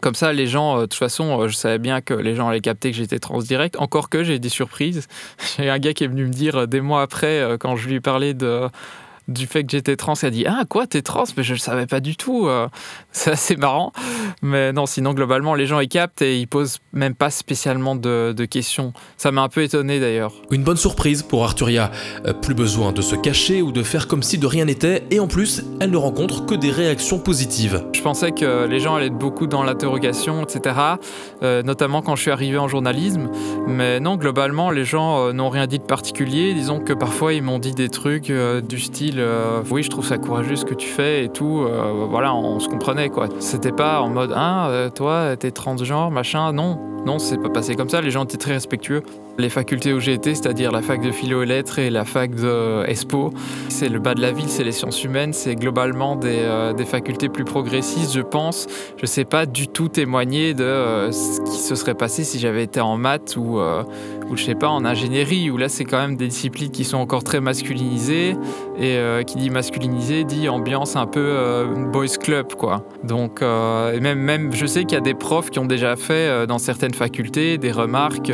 Comme 0.00 0.14
ça, 0.14 0.32
les 0.32 0.46
gens, 0.46 0.76
euh, 0.76 0.80
de 0.82 0.86
toute 0.86 0.94
façon, 0.94 1.40
euh, 1.40 1.48
je 1.48 1.56
savais 1.56 1.78
bien 1.78 2.00
que 2.00 2.14
les 2.14 2.34
gens 2.34 2.48
allaient 2.48 2.60
capter 2.60 2.90
que 2.90 2.96
j'étais 2.96 3.18
trans 3.18 3.38
direct. 3.38 3.76
Encore 3.78 4.08
que 4.08 4.24
j'ai 4.24 4.38
des 4.38 4.48
surprises. 4.48 5.08
J'ai 5.56 5.70
un 5.70 5.78
gars 5.78 5.94
qui 5.94 6.04
est 6.04 6.08
venu 6.08 6.24
me 6.24 6.30
dire 6.30 6.68
des 6.68 6.80
mois 6.80 7.02
après, 7.02 7.56
quand 7.58 7.76
je 7.76 7.88
lui 7.88 8.00
parlais 8.00 8.34
du 8.34 9.46
fait 9.46 9.64
que 9.64 9.70
j'étais 9.70 9.96
trans. 9.96 10.14
Elle 10.22 10.28
a 10.28 10.30
dit 10.30 10.46
Ah, 10.46 10.64
quoi, 10.68 10.86
t'es 10.86 11.02
trans? 11.02 11.24
Mais 11.36 11.42
je 11.42 11.54
le 11.54 11.58
savais 11.58 11.86
pas 11.86 12.00
du 12.00 12.16
tout. 12.16 12.48
Euh. 13.16 13.20
c'est 13.26 13.30
assez 13.30 13.56
marrant. 13.56 13.92
Mais 14.42 14.72
non, 14.72 14.86
sinon, 14.86 15.14
globalement, 15.14 15.54
les 15.54 15.66
gens 15.66 15.80
ils 15.80 15.88
captent 15.88 16.22
et 16.22 16.38
ils 16.38 16.46
posent 16.46 16.78
même 16.92 17.14
pas 17.14 17.30
spécialement 17.30 17.96
de, 17.96 18.34
questions. 18.48 18.92
Ça 19.16 19.32
m'a 19.32 19.42
un 19.42 19.48
peu 19.48 19.62
étonné 19.62 19.98
d'ailleurs. 19.98 20.32
Une 20.50 20.62
bonne 20.62 20.76
surprise 20.76 21.22
pour 21.22 21.44
Arturia. 21.44 21.90
Euh, 22.26 22.32
plus 22.32 22.54
besoin 22.54 22.92
de 22.92 23.02
se 23.02 23.16
cacher 23.16 23.60
ou 23.60 23.72
de 23.72 23.82
faire 23.82 24.06
comme 24.06 24.22
si 24.22 24.38
de 24.38 24.46
rien 24.46 24.66
n'était. 24.66 25.02
Et 25.10 25.18
en 25.18 25.26
plus, 25.26 25.64
elle 25.80 25.90
ne 25.90 25.96
rencontre 25.96 26.46
que 26.46 26.54
des 26.54 26.70
réactions 26.70 27.18
positives. 27.18 27.84
Je 27.92 28.02
pensais 28.02 28.30
que 28.32 28.66
les 28.66 28.78
gens 28.78 28.94
allaient 28.94 29.06
être 29.06 29.18
beaucoup 29.18 29.46
dans 29.46 29.62
l'interrogation, 29.62 30.44
etc. 30.44 30.76
Euh, 31.42 31.62
notamment 31.62 32.02
quand 32.02 32.14
je 32.14 32.22
suis 32.22 32.30
arrivé 32.30 32.58
en 32.58 32.68
journalisme. 32.68 33.30
Mais 33.66 33.98
non, 33.98 34.16
globalement, 34.16 34.70
les 34.70 34.84
gens 34.84 35.32
n'ont 35.32 35.50
rien 35.50 35.66
dit 35.66 35.78
de 35.78 35.84
particulier. 35.84 36.54
Disons 36.54 36.80
que 36.80 36.92
parfois, 36.92 37.32
ils 37.32 37.42
m'ont 37.42 37.58
dit 37.58 37.72
des 37.72 37.88
trucs 37.88 38.30
du 38.30 38.78
style 38.78 39.16
euh, 39.18 39.62
oui 39.70 39.82
je 39.82 39.90
trouve 39.90 40.06
ça 40.06 40.18
courageux 40.18 40.56
ce 40.56 40.64
que 40.64 40.74
tu 40.74 40.88
fais 40.88 41.24
et 41.24 41.28
tout 41.28 41.60
euh, 41.60 42.06
voilà 42.08 42.34
on 42.34 42.60
se 42.60 42.68
comprenait 42.68 43.05
quoi 43.08 43.28
c'était 43.40 43.72
pas 43.72 44.00
en 44.00 44.08
mode 44.08 44.32
ah 44.34 44.68
euh, 44.68 44.90
toi 44.90 45.36
t'es 45.36 45.50
transgenre 45.50 46.10
machin 46.10 46.52
non 46.52 46.78
non, 47.06 47.20
c'est 47.20 47.38
pas 47.38 47.50
passé 47.50 47.76
comme 47.76 47.88
ça. 47.88 48.00
Les 48.00 48.10
gens 48.10 48.24
étaient 48.24 48.36
très 48.36 48.54
respectueux. 48.54 49.00
Les 49.38 49.48
facultés 49.48 49.92
où 49.92 50.00
j'ai 50.00 50.12
été, 50.12 50.34
c'est-à-dire 50.34 50.72
la 50.72 50.82
fac 50.82 51.00
de 51.00 51.12
philo 51.12 51.44
et 51.44 51.46
lettres 51.46 51.78
et 51.78 51.88
la 51.88 52.04
fac 52.04 52.34
de 52.34 52.82
Espo, 52.88 53.30
c'est 53.68 53.88
le 53.88 54.00
bas 54.00 54.14
de 54.14 54.20
la 54.20 54.32
ville, 54.32 54.48
c'est 54.48 54.64
les 54.64 54.72
sciences 54.72 55.04
humaines, 55.04 55.32
c'est 55.32 55.54
globalement 55.54 56.16
des, 56.16 56.72
des, 56.76 56.84
facultés 56.84 57.28
plus 57.28 57.44
progressistes, 57.44 58.12
je 58.12 58.22
pense. 58.22 58.66
Je 58.96 59.06
sais 59.06 59.24
pas 59.24 59.46
du 59.46 59.68
tout 59.68 59.88
témoigner 59.88 60.52
de 60.52 61.10
ce 61.12 61.40
qui 61.42 61.58
se 61.58 61.76
serait 61.76 61.94
passé 61.94 62.24
si 62.24 62.40
j'avais 62.40 62.64
été 62.64 62.80
en 62.80 62.96
maths 62.96 63.36
ou, 63.36 63.60
ou 64.30 64.36
je 64.36 64.44
sais 64.44 64.54
pas, 64.54 64.68
en 64.68 64.84
ingénierie, 64.84 65.50
où 65.50 65.56
là 65.56 65.68
c'est 65.68 65.84
quand 65.84 65.98
même 65.98 66.16
des 66.16 66.28
disciplines 66.28 66.70
qui 66.70 66.84
sont 66.84 66.98
encore 66.98 67.24
très 67.24 67.40
masculinisées, 67.40 68.36
et 68.78 68.96
euh, 68.96 69.22
qui 69.22 69.36
dit 69.36 69.50
masculinisé 69.50 70.24
dit 70.24 70.48
ambiance 70.48 70.96
un 70.96 71.06
peu 71.06 71.20
euh, 71.20 71.66
boys 71.66 72.06
club, 72.20 72.54
quoi. 72.54 72.84
Donc, 73.04 73.40
euh, 73.42 73.98
même, 74.00 74.18
même, 74.18 74.52
je 74.52 74.66
sais 74.66 74.84
qu'il 74.84 74.94
y 74.94 75.00
a 75.00 75.02
des 75.02 75.14
profs 75.14 75.50
qui 75.50 75.58
ont 75.58 75.66
déjà 75.66 75.96
fait 75.96 76.46
dans 76.46 76.58
certaines 76.58 76.94
facultés 76.94 77.58
des 77.58 77.72
remarques 77.72 78.32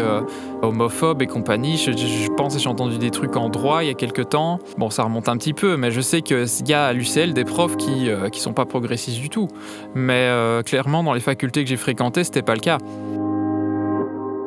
homophobes 0.63 1.23
et 1.23 1.27
compagnie. 1.27 1.77
Je, 1.77 2.29
pense, 2.37 2.59
j'ai 2.59 2.69
entendu 2.69 2.99
des 2.99 3.11
trucs 3.11 3.37
en 3.37 3.49
droit 3.49 3.83
il 3.83 3.89
y 3.89 3.91
a 3.91 3.95
quelques 3.95 4.31
temps. 4.31 4.59
Bon, 4.79 4.91
ça 4.91 5.05
remonte 5.05 5.29
un 5.29 5.37
petit 5.37 5.53
peu, 5.53 5.77
mais 5.77 5.91
je 5.91 6.01
sais 6.01 6.23
qu'il 6.23 6.47
y 6.67 6.73
a 6.73 6.87
à 6.87 6.93
l'UCL 6.93 7.33
des 7.33 7.45
profs 7.45 7.77
qui, 7.77 8.09
qui 8.33 8.41
sont 8.41 8.53
pas 8.53 8.65
progressistes 8.65 9.21
du 9.21 9.29
tout. 9.29 9.49
Mais 9.95 10.31
clairement, 10.65 11.03
dans 11.03 11.15
les 11.15 11.21
facultés 11.21 11.63
que 11.63 11.69
j'ai 11.69 11.77
fréquentées, 11.77 12.25
c'était 12.25 12.43
pas 12.43 12.55
le 12.55 12.61
cas. 12.61 12.79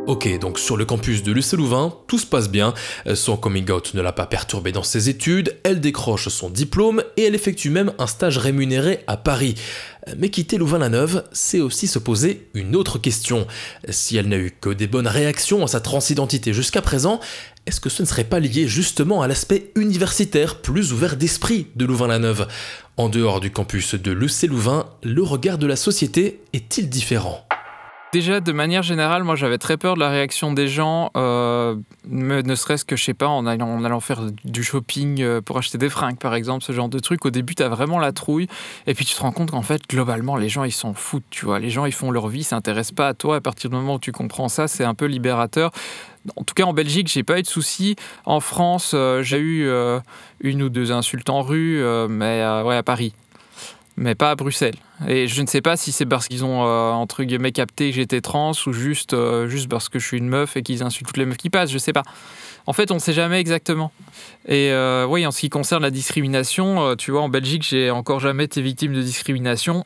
Ok, 0.08 0.38
donc 0.38 0.60
sur 0.60 0.78
le 0.78 0.86
campus 0.86 1.24
de 1.24 1.32
l'UC 1.32 1.54
Louvain, 1.54 1.92
tout 2.06 2.20
se 2.20 2.28
passe 2.28 2.48
bien, 2.48 2.76
son 3.16 3.38
coming 3.38 3.72
out 3.72 3.96
ne 3.96 4.02
l'a 4.02 4.12
pas 4.12 4.28
perturbé 4.28 4.72
dans 4.72 4.84
ses 4.84 5.10
études, 5.10 5.58
elle 5.64 5.82
décroche 5.82 6.28
son 6.28 6.52
diplôme 6.52 7.04
et 7.18 7.24
elle 7.24 7.34
effectue 7.34 7.72
même 7.72 7.92
un 7.98 8.06
stage 8.06 8.38
rémunéré 8.38 9.04
à 9.08 9.18
Paris. 9.18 9.56
Mais 10.18 10.30
quitter 10.30 10.58
Louvain-la-Neuve, 10.58 11.24
c'est 11.32 11.60
aussi 11.60 11.88
se 11.88 11.98
poser 11.98 12.48
une 12.54 12.76
autre 12.76 13.00
question. 13.00 13.48
Si 13.90 14.16
elle 14.16 14.28
n'a 14.28 14.38
eu 14.38 14.52
que 14.52 14.70
des 14.70 14.86
bonnes 14.86 15.08
réactions 15.08 15.64
à 15.64 15.68
sa 15.68 15.80
transidentité 15.80 16.54
jusqu'à 16.54 16.84
présent, 16.84 17.20
est-ce 17.66 17.82
que 17.82 17.90
ce 17.90 18.04
ne 18.04 18.08
serait 18.08 18.26
pas 18.26 18.40
lié 18.40 18.68
justement 18.68 19.24
à 19.24 19.28
l'aspect 19.28 19.72
universitaire 19.76 20.62
plus 20.62 20.94
ouvert 20.94 21.16
d'esprit 21.16 21.66
de 21.76 21.84
Louvain-la-Neuve? 21.84 22.48
En 22.98 23.10
dehors 23.10 23.40
du 23.40 23.50
campus 23.50 23.96
de 23.96 24.12
l'UC 24.12 24.44
Louvain, 24.50 24.86
le 25.02 25.24
regard 25.24 25.58
de 25.58 25.66
la 25.66 25.76
société 25.76 26.42
est-il 26.54 26.90
différent? 26.90 27.44
Déjà, 28.14 28.40
de 28.40 28.52
manière 28.54 28.82
générale, 28.82 29.26
moi 29.26 29.36
j'avais 29.36 29.58
très 29.58 29.76
peur 29.76 29.96
de 29.96 30.00
la 30.00 30.10
réaction 30.10 30.54
des 30.54 30.70
gens, 30.70 31.12
euh, 31.18 31.76
ne 32.08 32.56
serait-ce 32.56 32.86
que, 32.86 32.96
je 32.96 33.04
sais 33.04 33.14
pas, 33.14 33.28
en 33.28 33.46
allant, 33.46 33.84
en 33.84 34.00
faire 34.00 34.22
du 34.46 34.64
shopping 34.64 35.22
euh, 35.22 35.42
pour 35.42 35.58
acheter 35.58 35.78
des 35.78 35.90
fringues, 35.90 36.18
par 36.18 36.34
exemple, 36.34 36.64
ce 36.64 36.72
genre 36.72 36.88
de 36.88 37.00
truc. 37.00 37.26
Au 37.26 37.30
début, 37.30 37.56
tu 37.56 37.64
as 37.64 37.68
vraiment 37.68 38.00
la 38.00 38.14
trouille, 38.14 38.48
et 38.88 38.94
puis 38.94 39.04
tu 39.04 39.16
te 39.16 39.22
rends 39.22 39.34
compte 39.34 39.52
qu'en 39.52 39.64
fait, 39.64 39.82
globalement, 39.90 40.38
les 40.38 40.48
gens, 40.48 40.64
ils 40.64 40.72
s'en 40.72 40.94
foutent, 40.94 41.26
tu 41.30 41.44
vois. 41.44 41.60
Les 41.60 41.70
gens, 41.70 41.86
ils 41.86 41.92
font 41.92 42.10
leur 42.10 42.30
vie, 42.30 42.44
s'intéressent 42.44 42.96
pas 42.96 43.10
à 43.10 43.14
toi. 43.14 43.36
À 43.36 43.42
partir 43.42 43.70
du 43.70 43.76
moment 43.76 43.96
où 43.96 44.00
tu 44.00 44.14
comprends 44.14 44.48
ça, 44.48 44.70
c'est 44.70 44.86
un 44.86 44.94
peu 44.94 45.08
libérateur. 45.08 45.72
En 46.38 46.44
tout 46.44 46.54
cas, 46.54 46.64
en 46.64 46.74
Belgique, 46.74 47.10
j'ai 47.10 47.24
pas 47.24 47.40
eu 47.40 47.42
de 47.42 47.48
soucis. 47.48 47.98
En 48.26 48.40
France, 48.40 48.94
euh, 48.94 49.24
j'ai 49.24 49.40
eu 49.40 49.70
une 50.40 50.64
ou 50.64 50.70
deux 50.70 50.94
insultes 50.94 51.30
en 51.30 51.42
rue, 51.42 51.84
mais 52.08 52.46
ouais, 52.64 52.78
à 52.78 52.84
Paris 52.84 53.14
mais 53.98 54.16
pas 54.16 54.32
à 54.32 54.36
Bruxelles. 54.36 54.75
Et 55.08 55.28
je 55.28 55.42
ne 55.42 55.48
sais 55.48 55.62
pas 55.62 55.78
si 55.78 55.92
c'est 55.92 56.06
parce 56.06 56.28
qu'ils 56.28 56.44
ont, 56.44 56.66
euh, 56.66 56.92
entre 56.92 57.24
guillemets, 57.24 57.52
capté 57.52 57.90
que 57.90 57.96
j'étais 57.96 58.22
trans 58.22 58.52
ou 58.66 58.74
juste, 58.74 59.14
euh, 59.14 59.48
juste 59.48 59.70
parce 59.70 59.90
que 59.90 60.00
je 60.00 60.06
suis 60.06 60.18
une 60.18 60.28
meuf 60.28 60.58
et 60.58 60.64
qu'ils 60.64 60.84
insultent 60.84 61.08
toutes 61.08 61.18
les 61.18 61.25
meufs 61.25 61.38
qui 61.38 61.50
passent, 61.50 61.72
je 61.72 61.78
sais 61.78 61.94
pas. 61.94 62.04
En 62.68 62.74
fait, 62.74 62.92
on 62.92 62.96
ne 62.96 63.00
sait 63.00 63.14
jamais 63.14 63.40
exactement. 63.40 63.92
Et 64.48 64.72
euh, 64.72 65.06
oui, 65.06 65.25
en 65.25 65.32
ce 65.32 65.40
qui 65.40 65.50
concerne 65.50 65.84
la 65.84 65.92
discrimination, 65.92 66.96
tu 66.96 67.12
vois, 67.12 67.22
en 67.22 67.30
Belgique, 67.30 67.64
j'ai 67.64 67.92
encore 67.92 68.20
jamais 68.20 68.46
été 68.46 68.62
victime 68.62 68.94
de 68.94 69.02
discrimination 69.02 69.86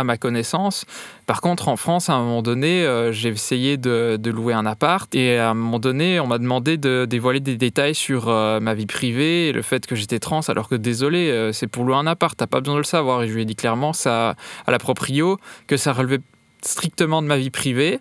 à 0.00 0.04
ma 0.04 0.16
connaissance. 0.16 0.84
Par 1.26 1.40
contre, 1.40 1.68
en 1.68 1.76
France, 1.76 2.10
à 2.10 2.14
un 2.14 2.20
moment 2.20 2.42
donné, 2.42 2.84
euh, 2.84 3.12
j'ai 3.12 3.28
essayé 3.28 3.76
de, 3.76 4.18
louer 4.30 4.54
un 4.54 4.66
appart 4.66 5.12
et 5.14 5.38
à 5.38 5.50
un 5.50 5.54
moment 5.54 5.78
donné, 5.78 6.20
on 6.20 6.26
m'a 6.26 6.38
demandé 6.38 6.76
de 6.76 7.06
dévoiler 7.08 7.40
des 7.40 7.56
détails 7.56 7.94
sur 7.94 8.28
euh, 8.28 8.60
ma 8.60 8.74
vie 8.74 8.86
privée 8.86 9.48
et 9.48 9.52
le 9.52 9.62
fait 9.62 9.86
que 9.86 9.94
j'étais 9.94 10.18
trans, 10.18 10.40
alors 10.48 10.68
que 10.68 10.74
désolé, 10.74 11.30
euh, 11.30 11.52
c'est 11.52 11.66
pour 11.66 11.84
louer 11.84 11.96
un 11.96 12.06
appart, 12.06 12.36
t'as 12.36 12.46
pas 12.46 12.60
besoin 12.60 12.74
de 12.74 12.80
le 12.80 12.84
savoir. 12.84 13.22
Et 13.22 13.28
je 13.28 13.34
lui 13.34 13.42
ai 13.42 13.44
dit 13.44 13.56
clairement 13.56 13.92
ça, 13.92 14.34
à 14.66 14.70
la 14.70 14.78
proprio 14.78 15.38
que 15.66 15.76
ça 15.76 15.92
relevait 15.92 16.20
strictement 16.62 17.22
de 17.22 17.26
ma 17.26 17.36
vie 17.36 17.50
privée. 17.50 18.00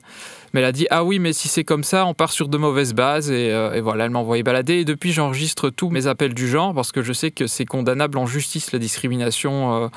Mais 0.54 0.62
elle 0.62 0.68
a 0.68 0.72
dit 0.72 0.88
Ah 0.90 1.04
oui, 1.04 1.20
mais 1.20 1.34
si 1.34 1.48
c'est 1.48 1.64
comme 1.64 1.84
ça, 1.84 2.06
on 2.06 2.14
part 2.14 2.32
sur 2.32 2.48
de 2.48 2.58
mauvaises 2.58 2.94
bases. 2.94 3.32
Et, 3.32 3.48
et 3.48 3.82
voilà, 3.82 4.06
elle 4.06 4.12
m'a 4.12 4.20
envoyé 4.20 4.44
balader. 4.44 4.80
Et 4.80 4.86
depuis, 4.86 5.12
j'enregistre 5.12 5.70
tous 5.70 5.90
mes 5.90 6.08
appels 6.08 6.34
du 6.34 6.48
genre 6.48 6.74
parce 6.74 6.92
que 6.92 7.02
je 7.02 7.14
sais 7.14 7.32
que 7.32 7.48
c'est 7.48 7.66
condamnable 7.66 8.18
en 8.18 8.26
justice 8.26 8.72
la 8.72 8.80
discrimination 8.80 9.90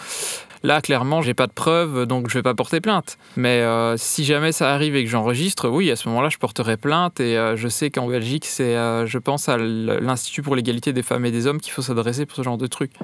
Là, 0.64 0.80
clairement, 0.80 1.22
j'ai 1.22 1.34
pas 1.34 1.48
de 1.48 1.52
preuves, 1.52 2.06
donc 2.06 2.28
je 2.28 2.34
vais 2.34 2.42
pas 2.42 2.54
porter 2.54 2.80
plainte. 2.80 3.18
Mais 3.36 3.60
euh, 3.60 3.96
si 3.96 4.24
jamais 4.24 4.52
ça 4.52 4.72
arrive 4.72 4.94
et 4.94 5.04
que 5.04 5.10
j'enregistre, 5.10 5.68
oui, 5.68 5.90
à 5.90 5.96
ce 5.96 6.08
moment-là, 6.08 6.28
je 6.28 6.38
porterai 6.38 6.76
plainte. 6.76 7.18
Et 7.18 7.36
euh, 7.36 7.56
je 7.56 7.66
sais 7.66 7.90
qu'en 7.90 8.06
Belgique, 8.06 8.44
c'est, 8.44 8.76
euh, 8.76 9.04
je 9.06 9.18
pense, 9.18 9.48
à 9.48 9.56
l'Institut 9.56 10.42
pour 10.42 10.54
l'égalité 10.54 10.92
des 10.92 11.02
femmes 11.02 11.26
et 11.26 11.32
des 11.32 11.48
hommes 11.48 11.60
qu'il 11.60 11.72
faut 11.72 11.82
s'adresser 11.82 12.26
pour 12.26 12.36
ce 12.36 12.42
genre 12.42 12.58
de 12.58 12.68
trucs. 12.68 12.94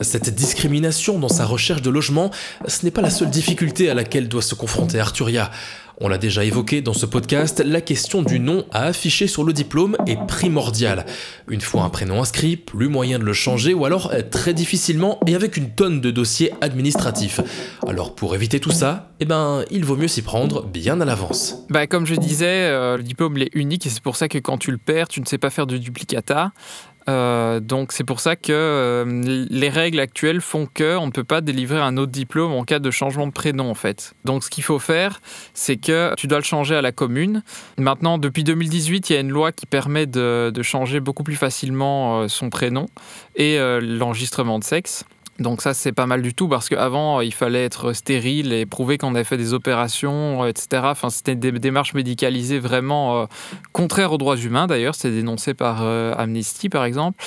Cette 0.00 0.34
discrimination 0.34 1.20
dans 1.20 1.28
sa 1.28 1.46
recherche 1.46 1.80
de 1.80 1.90
logement, 1.90 2.32
ce 2.66 2.84
n'est 2.84 2.90
pas 2.90 3.00
la 3.00 3.10
seule 3.10 3.30
difficulté 3.30 3.88
à 3.88 3.94
laquelle 3.94 4.28
doit 4.28 4.42
se 4.42 4.56
confronter 4.56 4.98
Arturia. 4.98 5.52
On 6.00 6.08
l'a 6.08 6.18
déjà 6.18 6.44
évoqué 6.44 6.80
dans 6.80 6.92
ce 6.92 7.06
podcast, 7.06 7.62
la 7.64 7.80
question 7.80 8.22
du 8.22 8.40
nom 8.40 8.64
à 8.72 8.86
afficher 8.86 9.28
sur 9.28 9.44
le 9.44 9.52
diplôme 9.52 9.96
est 10.08 10.18
primordiale. 10.26 11.06
Une 11.48 11.60
fois 11.60 11.82
un 11.82 11.88
prénom 11.88 12.20
inscrit, 12.20 12.56
plus 12.56 12.88
moyen 12.88 13.20
de 13.20 13.24
le 13.24 13.32
changer 13.32 13.74
ou 13.74 13.84
alors 13.84 14.12
très 14.32 14.54
difficilement 14.54 15.20
et 15.28 15.36
avec 15.36 15.56
une 15.56 15.70
tonne 15.70 16.00
de 16.00 16.10
dossiers 16.10 16.50
administratifs. 16.60 17.40
Alors 17.86 18.16
pour 18.16 18.34
éviter 18.34 18.58
tout 18.58 18.72
ça, 18.72 19.12
eh 19.20 19.24
ben, 19.24 19.64
il 19.70 19.84
vaut 19.84 19.96
mieux 19.96 20.08
s'y 20.08 20.22
prendre 20.22 20.64
bien 20.64 21.00
à 21.00 21.04
l'avance. 21.04 21.64
Bah, 21.70 21.86
comme 21.86 22.06
je 22.06 22.16
disais, 22.16 22.46
euh, 22.46 22.96
le 22.96 23.04
diplôme 23.04 23.38
est 23.38 23.50
unique 23.54 23.86
et 23.86 23.88
c'est 23.88 24.02
pour 24.02 24.16
ça 24.16 24.28
que 24.28 24.38
quand 24.38 24.58
tu 24.58 24.72
le 24.72 24.78
perds, 24.78 25.06
tu 25.06 25.20
ne 25.20 25.26
sais 25.26 25.38
pas 25.38 25.50
faire 25.50 25.66
de 25.68 25.78
duplicata. 25.78 26.50
Euh, 27.08 27.60
donc 27.60 27.92
c'est 27.92 28.04
pour 28.04 28.20
ça 28.20 28.34
que 28.34 28.52
euh, 28.52 29.46
les 29.50 29.68
règles 29.68 30.00
actuelles 30.00 30.40
font 30.40 30.66
que 30.72 30.96
on 30.96 31.06
ne 31.06 31.10
peut 31.10 31.24
pas 31.24 31.40
délivrer 31.40 31.80
un 31.80 31.96
autre 31.96 32.12
diplôme 32.12 32.52
en 32.52 32.64
cas 32.64 32.78
de 32.78 32.90
changement 32.90 33.26
de 33.26 33.32
prénom 33.32 33.70
en 33.70 33.74
fait. 33.74 34.14
Donc 34.24 34.44
ce 34.44 34.50
qu'il 34.50 34.64
faut 34.64 34.78
faire, 34.78 35.20
c'est 35.52 35.76
que 35.76 36.14
tu 36.16 36.26
dois 36.26 36.38
le 36.38 36.44
changer 36.44 36.74
à 36.74 36.82
la 36.82 36.92
commune. 36.92 37.42
Maintenant, 37.78 38.18
depuis 38.18 38.44
2018, 38.44 39.10
il 39.10 39.12
y 39.12 39.16
a 39.16 39.20
une 39.20 39.30
loi 39.30 39.52
qui 39.52 39.66
permet 39.66 40.06
de, 40.06 40.50
de 40.54 40.62
changer 40.62 41.00
beaucoup 41.00 41.24
plus 41.24 41.36
facilement 41.36 42.22
euh, 42.22 42.28
son 42.28 42.50
prénom 42.50 42.86
et 43.36 43.58
l'enregistrement 43.80 44.58
de 44.58 44.64
sexe. 44.64 45.04
Donc 45.40 45.62
ça, 45.62 45.74
c'est 45.74 45.92
pas 45.92 46.06
mal 46.06 46.22
du 46.22 46.32
tout 46.32 46.48
parce 46.48 46.68
qu'avant, 46.68 47.20
il 47.20 47.34
fallait 47.34 47.64
être 47.64 47.92
stérile 47.92 48.52
et 48.52 48.66
prouver 48.66 48.98
qu'on 48.98 49.14
avait 49.16 49.24
fait 49.24 49.36
des 49.36 49.52
opérations, 49.52 50.46
etc. 50.46 50.82
Enfin, 50.84 51.10
c'était 51.10 51.34
des 51.34 51.50
démarches 51.50 51.94
médicalisées 51.94 52.60
vraiment 52.60 53.22
euh, 53.22 53.26
contraires 53.72 54.12
aux 54.12 54.18
droits 54.18 54.36
humains, 54.36 54.68
d'ailleurs. 54.68 54.94
C'est 54.94 55.10
dénoncé 55.10 55.52
par 55.52 55.80
euh, 55.82 56.14
Amnesty, 56.16 56.68
par 56.68 56.84
exemple. 56.84 57.22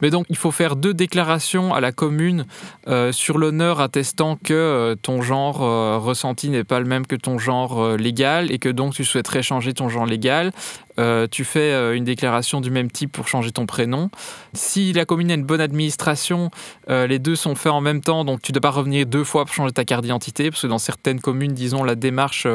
Mais 0.00 0.10
donc, 0.10 0.26
il 0.30 0.36
faut 0.36 0.50
faire 0.50 0.76
deux 0.76 0.94
déclarations 0.94 1.74
à 1.74 1.80
la 1.80 1.92
commune 1.92 2.46
euh, 2.88 3.12
sur 3.12 3.38
l'honneur 3.38 3.80
attestant 3.80 4.36
que 4.42 4.96
ton 5.00 5.22
genre 5.22 5.58
ressenti 6.02 6.48
n'est 6.48 6.64
pas 6.64 6.80
le 6.80 6.86
même 6.86 7.06
que 7.06 7.14
ton 7.14 7.38
genre 7.38 7.96
légal 7.96 8.50
et 8.50 8.58
que 8.58 8.68
donc 8.68 8.94
tu 8.94 9.04
souhaiterais 9.04 9.42
changer 9.42 9.74
ton 9.74 9.88
genre 9.88 10.06
légal. 10.06 10.50
Euh, 10.98 11.26
tu 11.30 11.44
fais 11.44 11.72
euh, 11.72 11.94
une 11.94 12.04
déclaration 12.04 12.60
du 12.60 12.70
même 12.70 12.90
type 12.90 13.12
pour 13.12 13.28
changer 13.28 13.50
ton 13.50 13.66
prénom. 13.66 14.10
Si 14.52 14.92
la 14.92 15.04
commune 15.04 15.30
a 15.30 15.34
une 15.34 15.44
bonne 15.44 15.60
administration, 15.60 16.50
euh, 16.90 17.06
les 17.06 17.18
deux 17.18 17.36
sont 17.36 17.54
faits 17.54 17.72
en 17.72 17.80
même 17.80 18.00
temps, 18.00 18.24
donc 18.24 18.42
tu 18.42 18.52
ne 18.52 18.54
dois 18.54 18.70
pas 18.70 18.76
revenir 18.76 19.06
deux 19.06 19.24
fois 19.24 19.44
pour 19.44 19.54
changer 19.54 19.72
ta 19.72 19.84
carte 19.84 20.02
d'identité, 20.02 20.50
parce 20.50 20.62
que 20.62 20.66
dans 20.66 20.78
certaines 20.78 21.20
communes, 21.20 21.52
disons, 21.52 21.84
la 21.84 21.94
démarche 21.94 22.46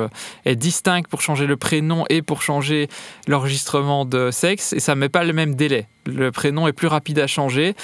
est 0.46 0.56
distincte 0.56 1.10
pour 1.10 1.22
changer 1.22 1.48
le 1.48 1.58
prénom 1.58 2.06
et 2.10 2.22
pour 2.22 2.42
changer 2.42 2.88
l'enregistrement 3.28 4.06
de 4.06 4.32
sexe, 4.32 4.74
et 4.74 4.80
ça 4.80 4.96
ne 4.96 5.00
met 5.00 5.10
pas 5.10 5.24
le 5.24 5.34
même 5.34 5.56
délai. 5.56 5.88
Le 6.08 6.32
prénom 6.32 6.68
est 6.68 6.74
plus 6.74 6.88
rapide 6.88 7.20
à 7.20 7.28
changer, 7.28 7.76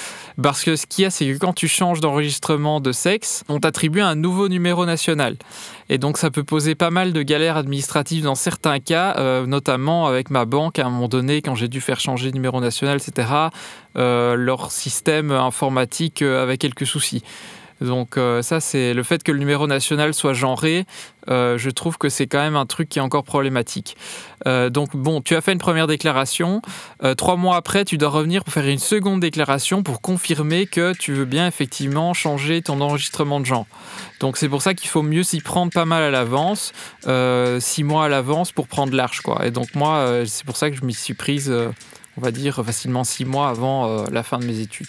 parce 0.42 0.64
que 0.64 0.76
ce 0.76 0.86
qu'il 0.86 1.02
y 1.02 1.06
a, 1.06 1.10
c'est 1.10 1.26
que 1.26 1.38
quand 1.38 1.52
tu 1.52 1.68
changes 1.68 2.00
d'enregistrement 2.00 2.80
de 2.80 2.92
sexe, 2.92 3.44
on 3.48 3.60
t'attribue 3.60 4.00
un 4.00 4.14
nouveau 4.14 4.48
numéro 4.48 4.86
national. 4.86 5.36
Et 5.90 5.98
donc 5.98 6.16
ça 6.18 6.30
peut 6.30 6.44
poser 6.44 6.74
pas 6.74 6.90
mal 6.90 7.12
de 7.12 7.22
galères 7.22 7.56
administratives 7.56 8.24
dans 8.24 8.34
certains 8.34 8.80
cas, 8.80 9.44
notamment 9.46 10.06
avec 10.06 10.30
ma 10.30 10.46
banque 10.46 10.78
à 10.78 10.86
un 10.86 10.90
moment 10.90 11.08
donné, 11.08 11.42
quand 11.42 11.54
j'ai 11.54 11.68
dû 11.68 11.80
faire 11.80 12.00
changer 12.00 12.30
de 12.30 12.34
numéro 12.34 12.60
national, 12.60 12.96
etc., 12.96 13.50
euh, 13.96 14.34
leur 14.34 14.72
système 14.72 15.30
informatique 15.30 16.22
euh, 16.22 16.42
avait 16.42 16.58
quelques 16.58 16.86
soucis. 16.86 17.22
Donc 17.80 18.16
euh, 18.16 18.42
ça, 18.42 18.60
c'est 18.60 18.94
le 18.94 19.02
fait 19.02 19.22
que 19.22 19.32
le 19.32 19.38
numéro 19.38 19.66
national 19.66 20.14
soit 20.14 20.32
genré, 20.32 20.86
je 21.26 21.70
trouve 21.70 21.96
que 21.96 22.10
c'est 22.10 22.26
quand 22.26 22.40
même 22.40 22.56
un 22.56 22.66
truc 22.66 22.88
qui 22.88 22.98
est 22.98 23.02
encore 23.02 23.24
problématique. 23.24 23.96
donc 24.44 24.94
bon, 24.94 25.22
tu 25.22 25.34
as 25.34 25.40
fait 25.40 25.52
une 25.52 25.58
première 25.58 25.86
déclaration, 25.86 26.60
trois 27.16 27.36
mois 27.36 27.56
après, 27.56 27.86
tu 27.86 27.96
dois 27.96 28.10
revenir 28.10 28.44
pour 28.44 28.52
faire 28.52 28.66
une 28.66 28.78
seconde 28.78 29.20
déclaration 29.20 29.82
pour 29.82 30.02
confirmer 30.02 30.66
que 30.66 30.92
tu 30.92 31.14
veux 31.14 31.24
bien 31.24 31.46
effectivement 31.46 32.12
changer 32.12 32.60
ton 32.60 32.82
enregistrement 32.82 33.40
de 33.40 33.46
genre. 33.46 33.66
Donc 34.20 34.36
c'est 34.36 34.50
pour 34.50 34.60
ça 34.60 34.74
qu'il 34.74 34.90
faut 34.90 35.02
mieux 35.02 35.22
s'y 35.22 35.40
prendre 35.40 35.72
pas 35.72 35.86
mal 35.86 36.02
à 36.02 36.10
l'avance, 36.10 36.72
six 37.58 37.84
mois 37.84 38.04
à 38.04 38.08
l'avance 38.10 38.52
pour 38.52 38.68
prendre 38.68 38.94
large. 38.94 39.22
Quoi. 39.22 39.46
Et 39.46 39.50
donc 39.50 39.74
moi, 39.74 40.24
c'est 40.26 40.44
pour 40.44 40.58
ça 40.58 40.70
que 40.70 40.76
je 40.76 40.84
m'y 40.84 40.92
suis 40.92 41.14
prise, 41.14 41.50
on 42.18 42.20
va 42.20 42.32
dire, 42.32 42.62
facilement 42.62 43.02
six 43.02 43.24
mois 43.24 43.48
avant 43.48 44.04
la 44.10 44.22
fin 44.22 44.38
de 44.38 44.44
mes 44.44 44.60
études. 44.60 44.88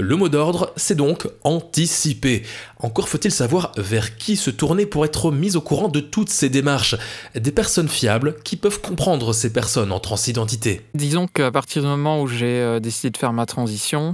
Le 0.00 0.14
mot 0.14 0.28
d'ordre, 0.28 0.72
c'est 0.76 0.94
donc 0.94 1.26
anticiper. 1.42 2.44
Encore 2.78 3.08
faut-il 3.08 3.32
savoir 3.32 3.72
vers 3.76 4.16
qui 4.16 4.36
se 4.36 4.48
tourner 4.48 4.86
pour 4.86 5.04
être 5.04 5.32
mis 5.32 5.56
au 5.56 5.60
courant 5.60 5.88
de 5.88 5.98
toutes 5.98 6.28
ces 6.28 6.48
démarches. 6.48 6.94
Des 7.34 7.50
personnes 7.50 7.88
fiables 7.88 8.36
qui 8.44 8.54
peuvent 8.54 8.80
comprendre 8.80 9.32
ces 9.32 9.52
personnes 9.52 9.90
en 9.90 9.98
transidentité. 9.98 10.82
Disons 10.94 11.26
qu'à 11.26 11.50
partir 11.50 11.82
du 11.82 11.88
moment 11.88 12.22
où 12.22 12.28
j'ai 12.28 12.60
euh, 12.60 12.78
décidé 12.78 13.10
de 13.10 13.16
faire 13.16 13.32
ma 13.32 13.44
transition, 13.44 14.12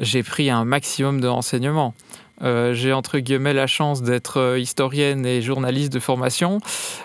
j'ai 0.00 0.24
pris 0.24 0.50
un 0.50 0.64
maximum 0.64 1.20
de 1.20 1.28
renseignements. 1.28 1.94
Euh, 2.42 2.72
j'ai 2.72 2.92
entre 2.92 3.18
guillemets 3.18 3.52
la 3.52 3.66
chance 3.66 4.02
d'être 4.02 4.38
euh, 4.38 4.58
historienne 4.58 5.26
et 5.26 5.42
journaliste 5.42 5.92
de 5.92 6.00
formation. 6.00 6.58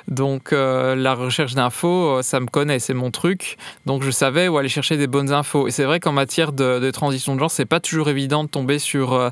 Donc 0.08 0.54
euh, 0.54 0.96
la 0.96 1.14
recherche 1.14 1.56
d'infos, 1.56 2.22
ça 2.22 2.40
me 2.40 2.48
connaît, 2.48 2.80
c'est 2.80 2.94
mon 2.94 3.12
truc. 3.12 3.58
Donc 3.86 4.04
je 4.04 4.12
savais 4.12 4.48
où 4.48 4.58
aller 4.58 4.70
chercher 4.70 4.98
des 4.98 5.08
bonnes 5.08 5.32
infos. 5.32 5.68
Et 5.68 5.72
c'est 5.72 5.84
vrai 5.84 6.00
qu'en 6.00 6.14
matière 6.14 6.54
de, 6.54 6.92
transition 6.92 7.36
de 7.36 7.40
genre, 7.40 7.52
c'est 7.52 7.66
pas 7.66 7.80
toujours 7.80 8.10
évident 8.10 8.44
de 8.44 8.50
tomber 8.50 8.80
sur 8.80 9.32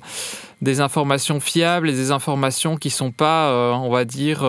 des 0.62 0.82
informations 0.82 1.40
fiables 1.40 1.90
et 1.90 1.94
des 1.94 2.12
informations 2.12 2.78
qui 2.78 2.90
sont 2.90 3.12
pas, 3.12 3.74
on 3.76 3.90
va 3.90 4.06
dire, 4.06 4.46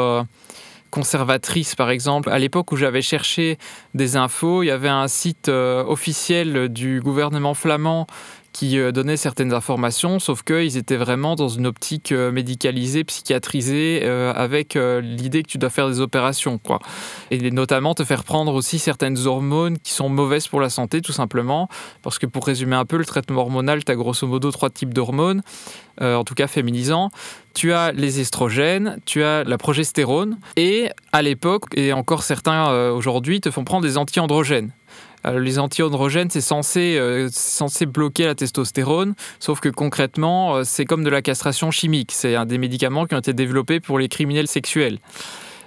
conservatrices, 0.91 1.75
par 1.75 1.91
exemple. 1.91 2.31
À 2.31 2.39
l'époque 2.39 2.73
où 2.73 2.77
j'avais 2.77 3.03
cherché 3.03 3.59
des 3.95 4.17
infos, 4.17 4.63
il 4.63 4.67
y 4.67 4.71
avait 4.71 4.89
un 4.89 5.09
site 5.09 5.49
officiel 5.49 6.69
du 6.69 7.01
gouvernement 7.01 7.55
flamand 7.55 8.07
qui 8.55 8.79
donnaient 8.93 9.19
certaines 9.19 9.53
informations, 9.53 10.19
sauf 10.19 10.43
qu'ils 10.43 10.79
étaient 10.79 10.97
vraiment 10.97 11.35
dans 11.35 11.49
une 11.49 11.67
optique 11.67 12.13
médicalisée, 12.13 13.05
psychiatrisée, 13.05 14.07
avec 14.07 14.75
l'idée 14.75 15.43
que 15.43 15.49
tu 15.49 15.59
dois 15.59 15.71
faire 15.71 15.89
des 15.89 16.01
opérations. 16.01 16.59
Quoi. 16.59 16.79
Et 17.31 17.51
notamment 17.51 17.95
te 17.95 18.05
faire 18.05 18.25
prendre 18.25 18.55
aussi 18.55 18.79
certaines 18.79 19.19
hormones 19.27 19.79
qui 19.79 19.93
sont 19.93 20.09
mauvaises 20.09 20.47
pour 20.47 20.61
la 20.61 20.71
santé, 20.71 21.03
tout 21.03 21.13
simplement. 21.13 21.69
Parce 22.03 22.19
que 22.19 22.27
pour 22.27 22.47
résumer 22.47 22.77
un 22.77 22.85
peu, 22.85 22.97
le 22.97 23.05
traitement 23.05 23.41
hormonal, 23.41 23.85
tu 23.85 23.91
as 23.91 23.97
grosso 23.97 24.27
modo 24.27 24.51
trois 24.53 24.71
types 24.71 24.95
d'hormones, 24.95 25.43
en 26.01 26.25
tout 26.25 26.35
cas 26.35 26.47
féminisants 26.47 27.11
tu 27.55 27.73
as 27.73 27.93
les 27.93 28.21
estrogènes, 28.21 28.99
tu 29.07 29.23
as 29.23 29.45
la 29.45 29.57
progestérone, 29.57 30.39
et 30.57 30.91
à 31.13 31.23
l'époque, 31.23 31.65
et 31.75 31.93
encore 31.93 32.23
certains 32.23 32.69
euh, 32.69 32.93
aujourd'hui, 32.93 33.41
te 33.41 33.51
font 33.51 33.65
prendre 33.65 33.85
des 33.85 33.97
anti-androgènes. 33.97 34.73
Les 35.33 35.59
anti-androgènes, 35.59 36.31
c'est 36.31 36.41
censé, 36.41 36.97
euh, 36.99 37.29
censé 37.33 37.87
bloquer 37.87 38.27
la 38.27 38.35
testostérone, 38.35 39.15
sauf 39.41 39.61
que 39.61 39.69
concrètement, 39.69 40.57
euh, 40.57 40.63
c'est 40.65 40.85
comme 40.85 41.05
de 41.05 41.11
la 41.11 41.23
castration 41.23 41.71
chimique. 41.71 42.13
C'est 42.13 42.35
un 42.35 42.47
des 42.47 42.59
médicaments 42.59 43.07
qui 43.07 43.15
ont 43.15 43.19
été 43.19 43.33
développés 43.33 43.81
pour 43.81 43.99
les 43.99 44.09
criminels 44.09 44.49
sexuels. 44.49 44.99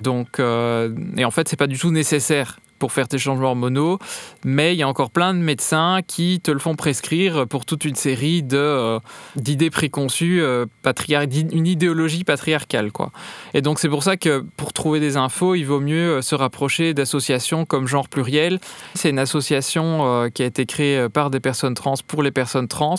Donc, 0.01 0.39
et 0.39 1.25
en 1.25 1.31
fait, 1.31 1.47
c'est 1.47 1.55
pas 1.55 1.65
du 1.65 1.79
tout 1.79 1.89
nécessaire 1.89 2.59
pour 2.79 2.91
faire 2.91 3.07
tes 3.07 3.17
changements 3.17 3.50
hormonaux, 3.50 4.00
mais 4.43 4.74
il 4.74 4.77
y 4.77 4.84
a 4.84 4.88
encore 4.88 5.10
plein 5.10 5.34
de 5.34 5.39
médecins 5.39 6.01
qui 6.05 6.39
te 6.39 6.51
le 6.51 6.60
font 6.60 6.75
prescrire 6.75 7.48
pour 7.48 7.65
toute 7.65 7.86
une 7.86 7.96
série 7.96 8.43
de, 8.43 8.57
euh, 8.57 9.00
d'idées 9.36 9.69
préconçues, 9.69 10.41
euh, 10.41 10.65
une 11.51 11.67
idéologie 11.67 12.24
patriarcale. 12.24 12.91
Quoi. 12.91 13.12
Et 13.53 13.62
donc 13.62 13.79
c'est 13.79 13.89
pour 13.89 14.03
ça 14.03 14.17
que 14.17 14.46
pour 14.55 14.74
trouver 14.74 15.00
des 15.00 15.17
infos, 15.17 15.55
il 15.55 15.63
vaut 15.63 15.79
mieux 15.79 16.17
euh, 16.17 16.22
se 16.22 16.36
rapprocher 16.36 16.93
d'associations 16.93 17.65
comme 17.65 17.88
Genre 17.88 18.10
Pluriel. 18.10 18.60
C'est 18.93 19.10
une 19.10 19.19
association 19.19 20.29
qui 20.34 20.43
a 20.43 20.46
été 20.46 20.65
créée 20.65 21.10
par 21.10 21.29
des 21.29 21.39
personnes 21.39 21.74
trans 21.74 21.96
pour 22.07 22.24
les 22.24 22.31
personnes 22.31 22.67
trans, 22.67 22.96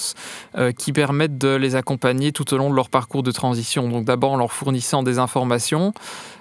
qui 0.77 0.93
permettent 0.93 1.39
de 1.39 1.55
les 1.55 1.75
accompagner 1.77 2.33
tout 2.33 2.53
au 2.55 2.59
long 2.59 2.71
de 2.71 2.75
leur 2.75 2.89
parcours 2.89 3.23
de 3.23 3.31
transition. 3.31 3.89
Donc 3.89 4.05
d'abord 4.05 4.33
en 4.33 4.37
leur 4.37 4.53
fournissant 4.53 5.03
des 5.03 5.19
informations, 5.19 5.93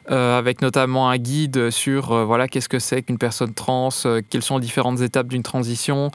euh, 0.09 0.37
avec 0.37 0.61
notamment 0.61 1.09
un 1.09 1.17
guide 1.17 1.69
sur 1.69 2.13
euh, 2.13 2.23
voilà 2.23 2.47
qu'est-ce 2.47 2.69
que 2.69 2.79
c'est 2.79 3.01
qu'une 3.01 3.17
personne 3.17 3.53
trans, 3.53 3.89
euh, 4.05 4.21
quelles 4.29 4.41
sont 4.41 4.57
les 4.57 4.65
différentes 4.65 5.01
étapes 5.01 5.27
d'une 5.27 5.43
transition. 5.43 6.11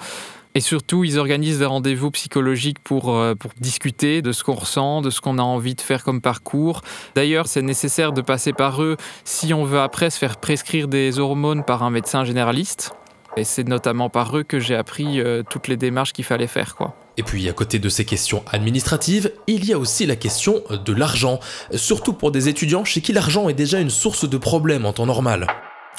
Et 0.55 0.61
surtout, 0.61 1.05
ils 1.05 1.19
organisent 1.19 1.59
des 1.59 1.67
rendez-vous 1.67 2.11
psychologiques 2.11 2.79
pour, 2.79 3.05
pour 3.39 3.51
discuter 3.59 4.21
de 4.21 4.33
ce 4.33 4.45
qu'on 4.45 4.53
ressent, 4.53 5.01
de 5.01 5.09
ce 5.09 5.23
qu'on 5.23 5.39
a 5.39 5.43
envie 5.43 5.75
de 5.75 5.81
faire 5.81 6.05
comme 6.05 6.21
parcours. 6.21 6.83
D'ailleurs, 7.15 7.47
c'est 7.47 7.63
nécessaire 7.63 8.13
de 8.13 8.21
passer 8.21 8.53
par 8.53 8.83
eux 8.83 8.99
si 9.25 9.55
on 9.55 9.65
veut 9.65 9.81
après 9.81 10.11
se 10.11 10.19
faire 10.19 10.37
prescrire 10.37 10.89
des 10.89 11.19
hormones 11.19 11.65
par 11.65 11.83
un 11.83 11.91
médecin 11.91 12.27
généraliste. 12.27 12.93
Et 13.39 13.45
c'est 13.45 13.67
notamment 13.67 14.11
par 14.11 14.37
eux 14.37 14.43
que 14.43 14.61
j'ai 14.61 14.77
appris 14.77 15.23
toutes 15.49 15.69
les 15.69 15.79
démarches 15.79 16.13
qu'il 16.13 16.27
fallait 16.27 16.47
faire. 16.47 16.77
Quoi. 16.77 16.95
Et 17.17 17.23
puis 17.23 17.49
à 17.49 17.53
côté 17.53 17.79
de 17.79 17.89
ces 17.89 18.05
questions 18.05 18.43
administratives, 18.51 19.33
il 19.47 19.65
y 19.65 19.73
a 19.73 19.79
aussi 19.79 20.07
la 20.07 20.17
question 20.17 20.63
de 20.71 20.93
l'argent, 20.93 21.41
surtout 21.75 22.13
pour 22.13 22.31
des 22.33 22.49
étudiants 22.49 22.85
chez 22.85 23.01
qui 23.01 23.13
l'argent 23.13 23.49
est 23.49 23.55
déjà 23.55 23.81
une 23.81 23.91
source 23.91 24.29
de 24.29 24.39
problème 24.39 24.87
en 24.87 24.93
temps 24.93 25.07
normal. 25.07 25.47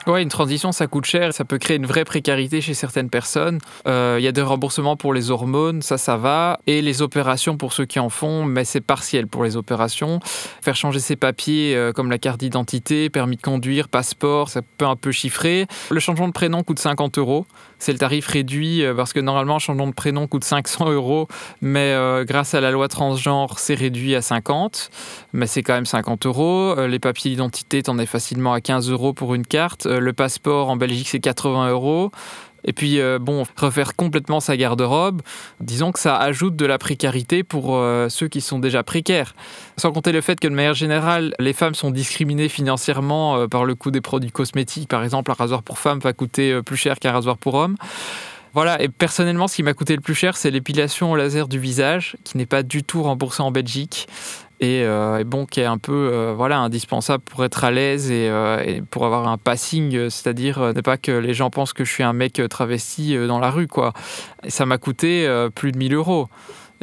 Ouais, 0.05 0.21
une 0.21 0.29
transition, 0.29 0.73
ça 0.73 0.87
coûte 0.87 1.05
cher, 1.05 1.33
ça 1.33 1.45
peut 1.45 1.57
créer 1.57 1.77
une 1.77 1.85
vraie 1.85 2.03
précarité 2.03 2.59
chez 2.59 2.73
certaines 2.73 3.09
personnes. 3.09 3.59
Euh, 3.87 4.17
il 4.19 4.23
y 4.23 4.27
a 4.27 4.33
des 4.33 4.41
remboursements 4.41 4.97
pour 4.97 5.13
les 5.13 5.31
hormones, 5.31 5.81
ça, 5.81 5.97
ça 5.97 6.17
va. 6.17 6.59
Et 6.67 6.81
les 6.81 7.01
opérations 7.01 7.55
pour 7.55 7.71
ceux 7.71 7.85
qui 7.85 7.99
en 7.99 8.09
font, 8.09 8.43
mais 8.43 8.65
c'est 8.65 8.81
partiel 8.81 9.27
pour 9.27 9.45
les 9.45 9.55
opérations. 9.55 10.19
Faire 10.61 10.75
changer 10.75 10.99
ses 10.99 11.15
papiers 11.15 11.73
euh, 11.75 11.93
comme 11.93 12.11
la 12.11 12.17
carte 12.17 12.41
d'identité, 12.41 13.09
permis 13.09 13.37
de 13.37 13.41
conduire, 13.41 13.87
passeport, 13.87 14.49
ça 14.49 14.61
peut 14.61 14.85
un 14.85 14.97
peu 14.97 15.13
chiffrer. 15.13 15.67
Le 15.89 16.01
changement 16.01 16.27
de 16.27 16.33
prénom 16.33 16.63
coûte 16.63 16.79
50 16.79 17.17
euros. 17.17 17.45
C'est 17.83 17.91
le 17.91 17.99
tarif 17.99 18.27
réduit 18.27 18.83
euh, 18.83 18.93
parce 18.93 19.13
que 19.13 19.19
normalement, 19.19 19.57
un 19.57 19.59
changement 19.59 19.87
de 19.87 19.93
prénom 19.93 20.27
coûte 20.27 20.43
500 20.43 20.91
euros, 20.91 21.27
mais 21.61 21.93
grâce 22.23 22.53
à 22.53 22.61
la 22.61 22.71
loi 22.71 22.87
transgenre, 22.87 23.59
c'est 23.59 23.75
réduit 23.75 24.15
à 24.15 24.21
50. 24.21 24.89
Mais 25.33 25.47
c'est 25.47 25.63
quand 25.63 25.73
même 25.73 25.85
50 25.85 26.25
euros. 26.25 26.75
les 26.87 26.99
papiers 26.99 27.31
d'identité, 27.31 27.83
t'en 27.83 27.97
es 27.99 28.05
facilement 28.05 28.53
à 28.53 28.61
15 28.61 28.89
euros 28.89 29.13
pour 29.13 29.35
une 29.35 29.45
carte. 29.45 29.85
Euh, 29.85 29.99
le 29.99 30.13
passeport 30.13 30.69
en 30.69 30.75
Belgique, 30.75 31.07
c'est 31.09 31.19
80 31.19 31.69
euros. 31.69 32.11
Et 32.65 32.73
puis, 32.73 32.99
euh, 32.99 33.19
bon, 33.19 33.43
refaire 33.57 33.95
complètement 33.95 34.39
sa 34.39 34.57
garde-robe, 34.57 35.21
disons 35.59 35.91
que 35.91 35.99
ça 35.99 36.17
ajoute 36.17 36.55
de 36.55 36.65
la 36.65 36.77
précarité 36.77 37.43
pour 37.43 37.75
euh, 37.75 38.09
ceux 38.09 38.27
qui 38.27 38.41
sont 38.41 38.59
déjà 38.59 38.83
précaires. 38.83 39.35
Sans 39.77 39.91
compter 39.91 40.11
le 40.11 40.21
fait 40.21 40.39
que, 40.39 40.47
de 40.47 40.53
manière 40.53 40.73
générale, 40.73 41.33
les 41.39 41.53
femmes 41.53 41.75
sont 41.75 41.91
discriminées 41.91 42.49
financièrement 42.49 43.47
par 43.47 43.65
le 43.65 43.75
coût 43.75 43.91
des 43.91 44.01
produits 44.01 44.31
cosmétiques. 44.31 44.87
Par 44.87 45.03
exemple, 45.03 45.31
un 45.31 45.35
rasoir 45.35 45.63
pour 45.63 45.79
femme 45.79 45.99
va 45.99 46.13
coûter 46.13 46.61
plus 46.63 46.77
cher 46.77 46.99
qu'un 46.99 47.11
rasoir 47.11 47.37
pour 47.37 47.55
homme. 47.55 47.75
Voilà, 48.53 48.79
et 48.81 48.87
personnellement, 48.87 49.47
ce 49.47 49.55
qui 49.55 49.63
m'a 49.63 49.73
coûté 49.73 49.95
le 49.95 50.01
plus 50.01 50.13
cher, 50.13 50.37
c'est 50.37 50.51
l'épilation 50.51 51.11
au 51.11 51.15
laser 51.15 51.47
du 51.47 51.57
visage, 51.57 52.15
qui 52.23 52.37
n'est 52.37 52.45
pas 52.45 52.61
du 52.61 52.83
tout 52.83 53.01
remboursée 53.01 53.41
en 53.41 53.49
Belgique. 53.49 54.07
Euh, 54.63 55.17
et, 55.17 55.23
bon, 55.23 55.45
qui 55.45 55.59
est 55.59 55.65
un 55.65 55.77
peu 55.77 56.09
euh, 56.13 56.33
voilà, 56.35 56.59
indispensable 56.59 57.23
pour 57.23 57.43
être 57.43 57.63
à 57.63 57.71
l'aise 57.71 58.11
et, 58.11 58.29
euh, 58.29 58.81
pour 58.89 59.05
avoir 59.05 59.27
un 59.27 59.37
passing, 59.37 60.09
c'est-à-dire 60.09 60.73
ne 60.73 60.81
pas 60.81 60.97
que 60.97 61.11
les 61.11 61.33
gens 61.33 61.49
pensent 61.49 61.73
que 61.73 61.83
je 61.83 61.91
suis 61.91 62.03
un 62.03 62.13
mec 62.13 62.41
travesti 62.49 63.15
dans 63.27 63.39
la 63.39 63.51
rue. 63.51 63.67
Quoi. 63.67 63.93
ça 64.47 64.65
m'a 64.65 64.77
coûté 64.77 65.27
plus 65.55 65.71
de 65.71 65.77
1000 65.77 65.93
euros. 65.93 66.27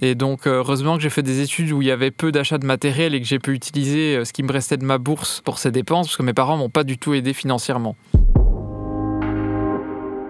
Et 0.03 0.15
donc, 0.15 0.47
heureusement 0.47 0.97
que 0.97 1.03
j'ai 1.03 1.11
fait 1.11 1.23
des 1.23 1.41
études 1.41 1.73
où 1.73 1.83
il 1.83 1.89
y 1.89 1.91
avait 1.91 2.11
peu 2.11 2.33
d'achats 2.33 2.59
de 2.59 2.67
matériel 2.67 3.15
et 3.15 3.21
que 3.21 3.27
j'ai 3.27 3.39
pu 3.39 3.53
utiliser 3.53 4.25
ce 4.25 4.33
qui 4.33 4.43
me 4.43 4.51
restait 4.51 4.79
de 4.79 4.85
ma 4.85 4.99
bourse 4.99 5.43
pour 5.45 5.59
ces 5.59 5.71
dépenses, 5.71 6.07
parce 6.07 6.17
que 6.17 6.23
mes 6.23 6.33
parents 6.33 6.57
m'ont 6.57 6.71
pas 6.71 6.85
du 6.85 6.97
tout 6.97 7.13
aidé 7.13 7.35
financièrement. 7.35 7.97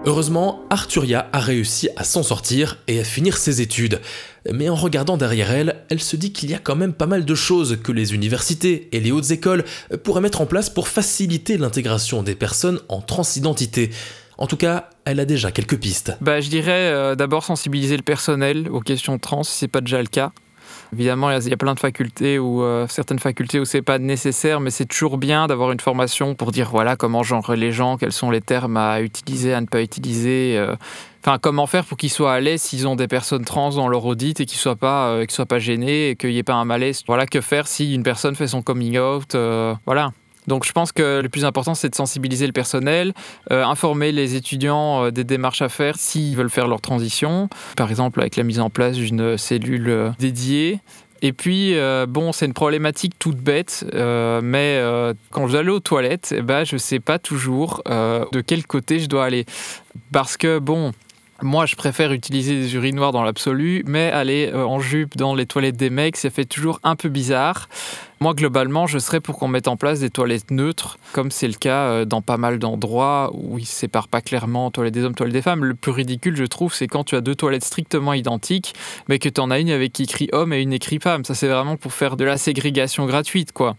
Heureusement, 0.07 0.65
Arturia 0.71 1.29
a 1.33 1.41
réussi 1.41 1.91
à 1.97 2.05
s'en 2.05 2.23
sortir 2.23 2.79
et 2.89 3.01
à 3.01 3.05
finir 3.05 3.37
ses 3.37 3.61
études. 3.61 4.01
Mais 4.51 4.71
en 4.71 4.75
regardant 4.75 5.19
derrière 5.19 5.51
elle, 5.51 5.85
elle 5.91 6.01
se 6.01 6.17
dit 6.17 6.33
qu'il 6.33 6.51
y 6.51 6.55
a 6.55 6.59
quand 6.59 6.75
même 6.75 6.95
pas 6.95 7.07
mal 7.07 7.27
de 7.27 7.35
choses 7.35 7.79
que 7.83 7.93
les 7.93 8.15
universités 8.15 8.89
et 8.93 9.01
les 9.01 9.13
hautes 9.13 9.31
écoles 9.31 9.65
pourraient 10.03 10.23
mettre 10.23 10.41
en 10.41 10.47
place 10.47 10.71
pour 10.71 10.89
faciliter 10.89 11.59
l'intégration 11.59 12.23
des 12.23 12.35
personnes 12.35 12.81
en 12.89 13.03
transidentité. 13.03 13.91
En 14.39 14.47
tout 14.47 14.57
cas, 14.57 14.89
elle 15.05 15.21
a 15.21 15.27
déjà 15.27 15.53
quelques 15.53 15.79
pistes. 15.79 16.17
Bah, 16.23 16.41
je 16.41 16.49
dirais 16.49 16.91
euh, 16.91 17.15
d'abord 17.15 17.45
sensibiliser 17.45 17.99
le 17.99 18.03
personnel 18.03 18.71
aux 18.71 18.81
questions 18.81 19.19
trans, 19.19 19.43
si 19.43 19.53
c'est 19.53 19.69
pas 19.69 19.83
déjà 19.83 20.01
le 20.01 20.09
cas. 20.09 20.33
Évidemment, 20.93 21.31
il 21.31 21.49
y, 21.49 21.53
a 21.53 21.57
plein 21.57 21.75
de 21.75 21.81
facultés 21.81 22.39
ou 22.39 22.63
euh, 22.63 22.87
certaines 22.89 23.21
facultés 23.21 23.61
où 23.61 23.65
c'est 23.65 23.83
pas 23.83 23.99
nécessaire, 23.99 24.59
mais 24.59 24.71
c'est 24.71 24.87
toujours 24.87 25.19
bien 25.19 25.47
d'avoir 25.47 25.71
une 25.71 25.79
formation 25.79 26.35
pour 26.35 26.51
dire 26.51 26.69
voilà 26.71 26.97
comment 26.97 27.23
genrer 27.23 27.57
les 27.57 27.71
gens, 27.71 27.97
quels 27.97 28.13
sont 28.13 28.31
les 28.31 28.41
termes 28.41 28.77
à 28.77 29.01
utiliser, 29.01 29.55
à 29.55 29.61
ne 29.61 29.67
pas 29.67 29.83
utiliser. 29.83 30.57
Euh, 30.59 30.75
enfin, 31.25 31.39
comment 31.41 31.69
faire 31.69 31.85
pour 31.85 31.97
qu'ils 31.97 32.11
soient 32.11 32.33
à 32.33 32.41
l'aise 32.41 32.61
s'ils 32.61 32.89
ont 32.89 32.97
des 32.97 33.07
personnes 33.07 33.45
trans 33.45 33.71
dans 33.71 33.87
leur 33.87 34.05
audit 34.05 34.41
et 34.41 34.47
qu'ils 34.47 34.59
soient 34.59 34.75
pas, 34.75 35.11
euh, 35.11 35.27
soient 35.29 35.47
pas 35.47 35.61
gênés 35.61 36.11
et 36.11 36.17
qu'il 36.17 36.31
n'y 36.31 36.39
ait 36.39 36.43
pas 36.43 36.55
un 36.55 36.65
malaise. 36.65 37.05
Voilà, 37.07 37.25
que 37.27 37.41
faire 37.41 37.69
si 37.69 37.95
une 37.95 38.03
personne 38.03 38.35
fait 38.35 38.49
son 38.49 38.63
coming 38.63 38.99
out. 38.99 39.37
voilà. 39.87 40.11
Donc 40.51 40.65
je 40.67 40.73
pense 40.73 40.91
que 40.91 41.21
le 41.21 41.29
plus 41.29 41.45
important, 41.45 41.77
c'est 41.77 41.91
de 41.91 41.95
sensibiliser 41.95 42.45
le 42.45 42.53
personnel, 42.53 43.13
euh, 43.53 43.65
informer 43.65 44.11
les 44.11 44.35
étudiants 44.35 45.05
euh, 45.05 45.11
des 45.13 45.23
démarches 45.23 45.63
à 45.63 45.69
faire 45.69 45.95
s'ils 45.97 46.37
veulent 46.37 46.51
faire 46.51 46.67
leur 46.67 46.81
transition, 46.81 47.49
par 47.77 47.89
exemple 47.89 48.19
avec 48.19 48.35
la 48.35 48.43
mise 48.43 48.59
en 48.59 48.69
place 48.69 48.97
d'une 48.97 49.39
cellule 49.39 49.89
euh, 49.89 50.11
dédiée. 50.19 50.81
Et 51.23 51.33
puis, 51.33 51.75
bon, 52.09 52.33
c'est 52.33 52.47
une 52.47 52.55
problématique 52.55 53.13
toute 53.19 53.37
bête, 53.37 53.85
mais 53.93 54.83
quand 55.31 55.47
je 55.49 55.53
dois 55.53 55.61
aller 55.61 55.69
aux 55.69 55.79
toilettes, 55.79 56.35
eh 56.35 56.41
ben, 56.41 56.65
je 56.65 56.77
ne 56.77 56.79
sais 56.79 56.99
pas 56.99 57.19
toujours 57.19 57.83
de 57.87 58.41
quel 58.41 58.67
côté 58.67 59.01
je 59.01 59.07
dois 59.07 59.27
aller. 59.27 59.45
Parce 60.13 60.39
que, 60.39 60.59
bon, 60.59 60.93
moi, 61.43 61.67
je 61.67 61.77
préfère 61.77 62.13
utiliser 62.13 62.55
des 62.55 62.75
urinoirs 62.75 63.13
dans 63.13 63.23
l'absolu, 63.23 63.83
mais 63.87 64.11
aller 64.11 64.51
euh, 64.53 64.65
en 64.65 64.81
jupe 64.81 65.17
dans 65.17 65.35
les 65.35 65.47
toilettes 65.47 65.77
des 65.77 65.91
mecs, 65.91 66.17
ça 66.17 66.31
fait 66.31 66.45
toujours 66.45 66.81
un 66.83 66.97
peu 66.97 67.09
bizarre. 67.09 67.69
Moi, 68.21 68.35
globalement, 68.35 68.87
je 68.87 68.99
serais 68.99 69.21
pour 69.21 69.39
qu'on 69.39 69.49
mette 69.49 69.67
en 69.67 69.77
place 69.77 70.01
des 70.01 70.11
toilettes 70.11 70.51
neutres, 70.51 70.99
comme 71.13 71.31
c'est 71.31 71.49
le 71.49 71.55
cas 71.55 71.89
euh, 71.89 72.05
dans 72.05 72.21
pas 72.21 72.37
mal 72.37 72.59
d'endroits 72.59 73.31
où 73.35 73.59
ils 73.59 73.63
ne 73.63 73.67
séparent 73.67 74.09
pas 74.09 74.21
clairement 74.21 74.71
toilettes 74.71 74.95
des 74.95 75.05
hommes, 75.05 75.15
toilettes 75.15 75.35
des 75.35 75.43
femmes. 75.43 75.65
Le 75.65 75.75
plus 75.75 75.93
ridicule, 75.93 76.37
je 76.37 76.45
trouve, 76.45 76.75
c'est 76.75 76.87
quand 76.87 77.05
tu 77.05 77.17
as 77.17 77.21
deux 77.21 77.35
toilettes 77.35 77.65
strictement 77.65 78.13
identiques, 78.13 78.75
mais 79.09 79.19
que 79.19 79.29
tu 79.29 79.41
en 79.41 79.51
as 79.51 79.59
une 79.59 79.71
avec 79.71 79.93
qui 79.93 80.03
écrit 80.03 80.29
homme 80.33 80.53
et 80.53 80.61
une 80.61 80.73
écrit 80.73 80.99
femme. 81.01 81.25
Ça, 81.25 81.35
c'est 81.35 81.49
vraiment 81.49 81.77
pour 81.77 81.93
faire 81.93 82.17
de 82.17 82.25
la 82.25 82.37
ségrégation 82.37 83.07
gratuite, 83.07 83.53
quoi. 83.53 83.77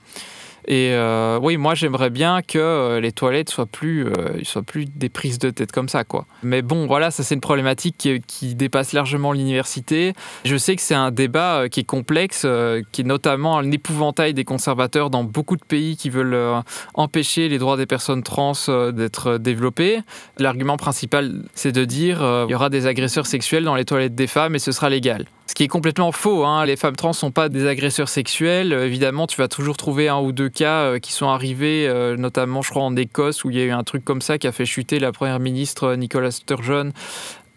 Et 0.67 0.91
euh, 0.91 1.39
oui, 1.41 1.57
moi 1.57 1.73
j'aimerais 1.75 2.09
bien 2.09 2.41
que 2.41 2.59
euh, 2.59 2.99
les 2.99 3.11
toilettes 3.11 3.49
soient 3.49 3.65
plus, 3.65 4.05
euh, 4.05 4.43
soient 4.43 4.61
plus 4.61 4.85
des 4.85 5.09
prises 5.09 5.39
de 5.39 5.49
tête 5.49 5.71
comme 5.71 5.89
ça, 5.89 6.03
quoi. 6.03 6.25
Mais 6.43 6.61
bon, 6.61 6.85
voilà, 6.85 7.09
ça 7.11 7.23
c'est 7.23 7.35
une 7.35 7.41
problématique 7.41 8.09
qui, 8.27 8.55
dépasse 8.55 8.93
largement 8.93 9.31
l'université. 9.31 10.13
Je 10.45 10.55
sais 10.55 10.75
que 10.75 10.81
c'est 10.81 10.95
un 10.95 11.11
débat 11.11 11.69
qui 11.69 11.79
est 11.79 11.85
complexe, 11.85 12.45
qui 12.91 13.01
est 13.01 13.05
notamment 13.05 13.57
un 13.57 13.71
épouvantail 13.71 14.33
des 14.33 14.43
conservateurs 14.43 15.09
dans 15.09 15.23
beaucoup 15.23 15.55
de 15.55 15.63
pays 15.63 15.95
qui 15.95 16.09
veulent 16.09 16.61
empêcher 16.93 17.49
les 17.49 17.57
droits 17.57 17.77
des 17.77 17.85
personnes 17.85 18.23
trans 18.23 18.53
d'être 18.93 19.37
développés. 19.37 20.01
L'argument 20.37 20.77
principal, 20.77 21.43
c'est 21.55 21.71
de 21.71 21.85
dire 21.85 22.19
il 22.47 22.51
y 22.51 22.55
aura 22.55 22.69
des 22.69 22.87
agresseurs 22.87 23.25
sexuels 23.25 23.63
dans 23.63 23.75
les 23.75 23.85
toilettes 23.85 24.15
des 24.15 24.27
femmes 24.27 24.55
et 24.55 24.59
ce 24.59 24.71
sera 24.71 24.89
légal. 24.89 25.25
Ce 25.51 25.53
qui 25.53 25.63
est 25.63 25.67
complètement 25.67 26.13
faux. 26.13 26.45
Hein. 26.45 26.65
Les 26.65 26.77
femmes 26.77 26.95
trans 26.95 27.09
ne 27.09 27.13
sont 27.13 27.31
pas 27.31 27.49
des 27.49 27.67
agresseurs 27.67 28.07
sexuels. 28.07 28.71
Euh, 28.71 28.85
évidemment, 28.85 29.27
tu 29.27 29.35
vas 29.35 29.49
toujours 29.49 29.75
trouver 29.75 30.07
un 30.07 30.17
ou 30.17 30.31
deux 30.31 30.47
cas 30.47 30.83
euh, 30.83 30.99
qui 30.99 31.11
sont 31.11 31.27
arrivés, 31.27 31.89
euh, 31.89 32.15
notamment, 32.15 32.61
je 32.61 32.69
crois, 32.69 32.83
en 32.83 32.95
Écosse, 32.95 33.43
où 33.43 33.49
il 33.49 33.57
y 33.57 33.61
a 33.61 33.65
eu 33.65 33.71
un 33.71 33.83
truc 33.83 34.05
comme 34.05 34.21
ça 34.21 34.37
qui 34.37 34.47
a 34.47 34.53
fait 34.53 34.65
chuter 34.65 34.97
la 34.97 35.11
première 35.11 35.41
ministre 35.41 35.95
Nicola 35.95 36.31
Sturgeon 36.31 36.93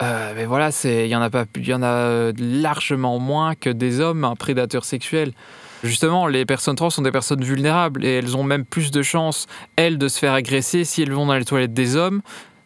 mais 0.01 0.45
voilà, 0.45 0.69
il 0.85 1.07
y 1.07 1.17
en 1.17 1.23
a 1.23 1.31
pas, 1.31 1.45
il 1.57 1.67
y 1.67 1.73
en 1.73 1.83
a 1.83 2.33
largement 2.37 3.19
moins 3.19 3.55
que 3.55 3.71
des 3.71 4.01
hommes 4.01 4.25
un 4.25 4.35
prédateur 4.35 4.85
sexuel. 4.85 5.33
Justement, 5.83 6.27
les 6.27 6.45
personnes 6.45 6.77
trans 6.77 6.91
sont 6.91 7.01
des 7.01 7.13
personnes 7.13 7.43
vulnérables 7.43 8.05
et 8.05 8.19
elles 8.19 8.37
ont 8.37 8.43
même 8.43 8.67
plus 8.67 8.91
de 8.91 9.01
chances, 9.03 9.47
elles, 9.77 9.97
de 9.97 10.09
se 10.09 10.19
faire 10.19 10.35
agresser 10.35 10.85
si 10.85 11.01
elles 11.01 11.13
vont 11.13 11.25
dans 11.25 11.37
les 11.37 11.45
toilettes 11.47 11.73
des 11.73 11.97
hommes 11.97 12.21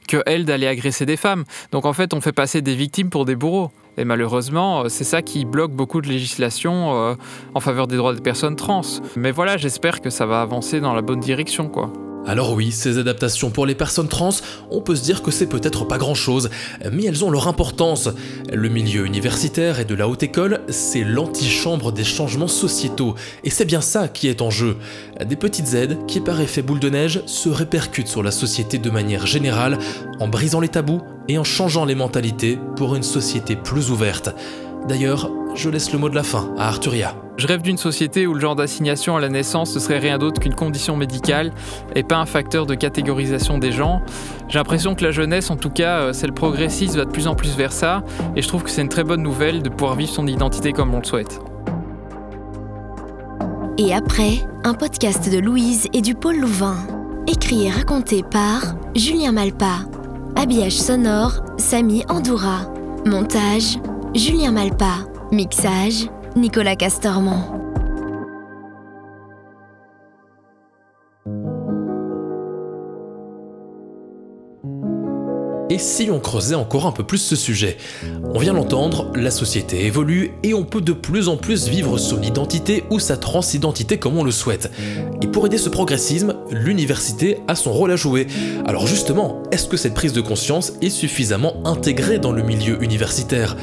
que 0.08 0.20
elles 0.26 0.46
d'aller 0.46 0.66
agresser 0.66 1.06
des 1.06 1.18
femmes. 1.18 1.44
Donc 1.70 1.84
en 1.84 1.92
fait, 1.92 2.12
on 2.12 2.20
fait 2.20 2.32
passer 2.32 2.60
des 2.60 2.74
victimes 2.74 3.10
pour 3.10 3.24
des 3.24 3.36
bourreaux. 3.36 3.70
Et 3.98 4.04
malheureusement, 4.04 4.84
euh, 4.84 4.88
c'est 4.88 5.04
ça 5.04 5.22
qui 5.22 5.44
bloque 5.44 5.72
beaucoup 5.72 6.00
de 6.00 6.08
législation 6.08 6.96
euh, 6.96 7.14
en 7.54 7.60
faveur 7.60 7.88
des 7.88 7.96
droits 7.96 8.14
des 8.14 8.20
personnes 8.20 8.54
trans. 8.54 8.82
Mais 9.16 9.32
voilà, 9.32 9.56
j'espère 9.56 10.00
que 10.00 10.08
ça 10.08 10.24
va 10.24 10.40
avancer 10.40 10.80
dans 10.80 10.94
la 10.94 11.02
bonne 11.02 11.20
direction, 11.20 11.68
quoi. 11.68 11.92
Alors 12.28 12.52
oui, 12.52 12.72
ces 12.72 12.98
adaptations 12.98 13.48
pour 13.48 13.64
les 13.64 13.74
personnes 13.74 14.06
trans, 14.06 14.34
on 14.70 14.82
peut 14.82 14.94
se 14.94 15.02
dire 15.02 15.22
que 15.22 15.30
c'est 15.30 15.46
peut-être 15.46 15.86
pas 15.86 15.96
grand-chose, 15.96 16.50
mais 16.92 17.04
elles 17.06 17.24
ont 17.24 17.30
leur 17.30 17.48
importance. 17.48 18.10
Le 18.52 18.68
milieu 18.68 19.06
universitaire 19.06 19.80
et 19.80 19.86
de 19.86 19.94
la 19.94 20.06
haute 20.06 20.22
école, 20.22 20.60
c'est 20.68 21.04
l'antichambre 21.04 21.90
des 21.90 22.04
changements 22.04 22.46
sociétaux, 22.46 23.14
et 23.44 23.50
c'est 23.50 23.64
bien 23.64 23.80
ça 23.80 24.08
qui 24.08 24.28
est 24.28 24.42
en 24.42 24.50
jeu. 24.50 24.76
Des 25.24 25.36
petites 25.36 25.72
aides 25.72 26.04
qui, 26.06 26.20
par 26.20 26.38
effet 26.42 26.60
boule 26.60 26.80
de 26.80 26.90
neige, 26.90 27.22
se 27.24 27.48
répercutent 27.48 28.08
sur 28.08 28.22
la 28.22 28.30
société 28.30 28.76
de 28.76 28.90
manière 28.90 29.26
générale, 29.26 29.78
en 30.20 30.28
brisant 30.28 30.60
les 30.60 30.68
tabous 30.68 31.00
et 31.28 31.38
en 31.38 31.44
changeant 31.44 31.86
les 31.86 31.94
mentalités 31.94 32.58
pour 32.76 32.94
une 32.94 33.02
société 33.02 33.56
plus 33.56 33.90
ouverte. 33.90 34.34
D'ailleurs, 34.88 35.30
je 35.54 35.68
laisse 35.68 35.92
le 35.92 35.98
mot 35.98 36.08
de 36.08 36.14
la 36.14 36.22
fin 36.22 36.50
à 36.56 36.68
Arturia. 36.68 37.14
Je 37.36 37.46
rêve 37.46 37.60
d'une 37.60 37.76
société 37.76 38.26
où 38.26 38.32
le 38.32 38.40
genre 38.40 38.56
d'assignation 38.56 39.18
à 39.18 39.20
la 39.20 39.28
naissance 39.28 39.74
ne 39.74 39.80
serait 39.80 39.98
rien 39.98 40.16
d'autre 40.16 40.40
qu'une 40.40 40.54
condition 40.54 40.96
médicale 40.96 41.52
et 41.94 42.02
pas 42.02 42.16
un 42.16 42.24
facteur 42.24 42.64
de 42.64 42.74
catégorisation 42.74 43.58
des 43.58 43.70
gens. 43.70 44.00
J'ai 44.48 44.58
l'impression 44.58 44.94
que 44.94 45.04
la 45.04 45.10
jeunesse, 45.10 45.50
en 45.50 45.56
tout 45.56 45.68
cas 45.68 46.00
euh, 46.00 46.12
celle 46.14 46.32
progressiste, 46.32 46.96
va 46.96 47.04
de 47.04 47.10
plus 47.10 47.28
en 47.28 47.34
plus 47.34 47.54
vers 47.54 47.72
ça 47.72 48.02
et 48.34 48.40
je 48.40 48.48
trouve 48.48 48.62
que 48.62 48.70
c'est 48.70 48.80
une 48.80 48.88
très 48.88 49.04
bonne 49.04 49.22
nouvelle 49.22 49.62
de 49.62 49.68
pouvoir 49.68 49.94
vivre 49.94 50.10
son 50.10 50.26
identité 50.26 50.72
comme 50.72 50.94
on 50.94 51.00
le 51.00 51.04
souhaite. 51.04 51.38
Et 53.76 53.92
après, 53.92 54.38
un 54.64 54.72
podcast 54.72 55.30
de 55.30 55.38
Louise 55.38 55.86
et 55.92 56.00
du 56.00 56.14
Pôle 56.14 56.38
Louvain. 56.38 56.78
Écrit 57.26 57.66
et 57.66 57.70
raconté 57.70 58.22
par 58.22 58.74
Julien 58.96 59.32
Malpa. 59.32 59.80
Habillage 60.34 60.72
sonore, 60.78 61.42
Samy 61.58 62.04
Andoura. 62.08 62.62
Montage, 63.04 63.78
Julien 64.14 64.52
Malpa. 64.52 65.06
Mixage, 65.30 66.08
Nicolas 66.34 66.76
Castormont. 66.76 67.67
Si 75.78 76.10
on 76.10 76.18
creusait 76.18 76.56
encore 76.56 76.86
un 76.86 76.92
peu 76.92 77.04
plus 77.04 77.18
ce 77.18 77.36
sujet 77.36 77.76
On 78.34 78.38
vient 78.38 78.52
l'entendre, 78.52 79.12
la 79.14 79.30
société 79.30 79.86
évolue 79.86 80.32
et 80.42 80.52
on 80.52 80.64
peut 80.64 80.80
de 80.80 80.92
plus 80.92 81.28
en 81.28 81.36
plus 81.36 81.68
vivre 81.68 81.98
son 81.98 82.20
identité 82.20 82.84
ou 82.90 82.98
sa 82.98 83.16
transidentité 83.16 83.96
comme 83.98 84.18
on 84.18 84.24
le 84.24 84.30
souhaite. 84.30 84.70
Et 85.22 85.26
pour 85.28 85.46
aider 85.46 85.58
ce 85.58 85.68
progressisme, 85.68 86.34
l'université 86.50 87.38
a 87.48 87.54
son 87.54 87.72
rôle 87.72 87.92
à 87.92 87.96
jouer. 87.96 88.26
Alors 88.66 88.86
justement, 88.86 89.42
est-ce 89.52 89.68
que 89.68 89.76
cette 89.76 89.94
prise 89.94 90.12
de 90.12 90.20
conscience 90.20 90.72
est 90.82 90.90
suffisamment 90.90 91.54
intégrée 91.64 92.18
dans 92.18 92.32
le 92.32 92.42
milieu 92.42 92.82
universitaire? 92.82 93.56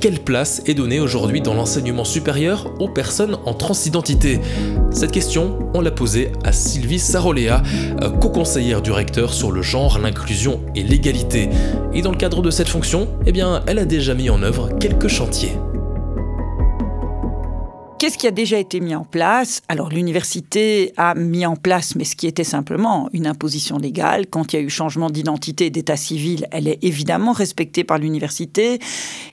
Quelle 0.00 0.20
place 0.20 0.62
est 0.66 0.74
donnée 0.74 1.00
aujourd'hui 1.00 1.40
dans 1.40 1.54
l'enseignement 1.54 2.04
supérieur 2.04 2.72
aux 2.80 2.88
personnes 2.88 3.38
en 3.46 3.54
transidentité? 3.54 4.40
Cette 4.90 5.12
question, 5.12 5.58
on 5.74 5.80
l'a 5.80 5.90
posée 5.90 6.32
à 6.44 6.52
Sylvie 6.52 6.98
Sarolea, 6.98 7.62
co-conseillère 8.20 8.82
du 8.82 8.92
recteur 8.92 9.32
sur 9.32 9.52
le 9.52 9.62
genre, 9.62 9.98
l'inclusion 9.98 10.60
et 10.74 10.82
l'égalité. 10.82 11.48
Et 11.94 12.02
dans 12.02 12.10
le 12.10 12.16
cadre 12.16 12.42
de 12.42 12.50
cette 12.50 12.68
fonction, 12.68 13.08
eh 13.26 13.32
bien, 13.32 13.62
elle 13.66 13.78
a 13.78 13.84
déjà 13.84 14.14
mis 14.14 14.30
en 14.30 14.42
œuvre 14.42 14.70
quelques 14.78 15.08
chantiers. 15.08 15.52
Qu'est-ce 18.02 18.18
qui 18.18 18.26
a 18.26 18.32
déjà 18.32 18.58
été 18.58 18.80
mis 18.80 18.96
en 18.96 19.04
place? 19.04 19.62
Alors 19.68 19.88
l'université 19.88 20.92
a 20.96 21.14
mis 21.14 21.46
en 21.46 21.54
place, 21.54 21.94
mais 21.94 22.02
ce 22.02 22.16
qui 22.16 22.26
était 22.26 22.42
simplement 22.42 23.08
une 23.12 23.28
imposition 23.28 23.78
légale. 23.78 24.26
Quand 24.26 24.52
il 24.52 24.56
y 24.56 24.58
a 24.58 24.62
eu 24.62 24.68
changement 24.68 25.08
d'identité 25.08 25.66
et 25.66 25.70
d'état 25.70 25.96
civil, 25.96 26.48
elle 26.50 26.66
est 26.66 26.82
évidemment 26.82 27.30
respectée 27.30 27.84
par 27.84 27.98
l'université. 27.98 28.80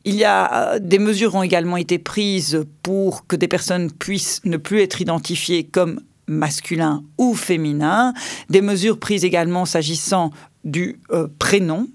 Il 0.06 0.14
y 0.14 0.24
a 0.24 0.76
euh, 0.76 0.80
des 0.80 1.00
mesures 1.00 1.34
ont 1.34 1.42
également 1.42 1.78
été 1.78 1.98
prises 1.98 2.64
pour 2.84 3.26
que 3.26 3.36
des 3.36 3.48
personnes 3.48 3.92
puissent 3.92 4.40
ne 4.46 4.58
plus 4.58 4.82
être 4.82 5.02
identifiées 5.02 5.64
comme 5.64 6.02
masculin 6.28 7.02
ou 7.18 7.34
féminin, 7.34 8.14
des 8.52 8.62
mesures 8.62 9.00
prises 9.00 9.26
également 9.26 9.66
s'agissant 9.66 10.30
du 10.64 11.00
euh, 11.12 11.28
prénom 11.40 11.88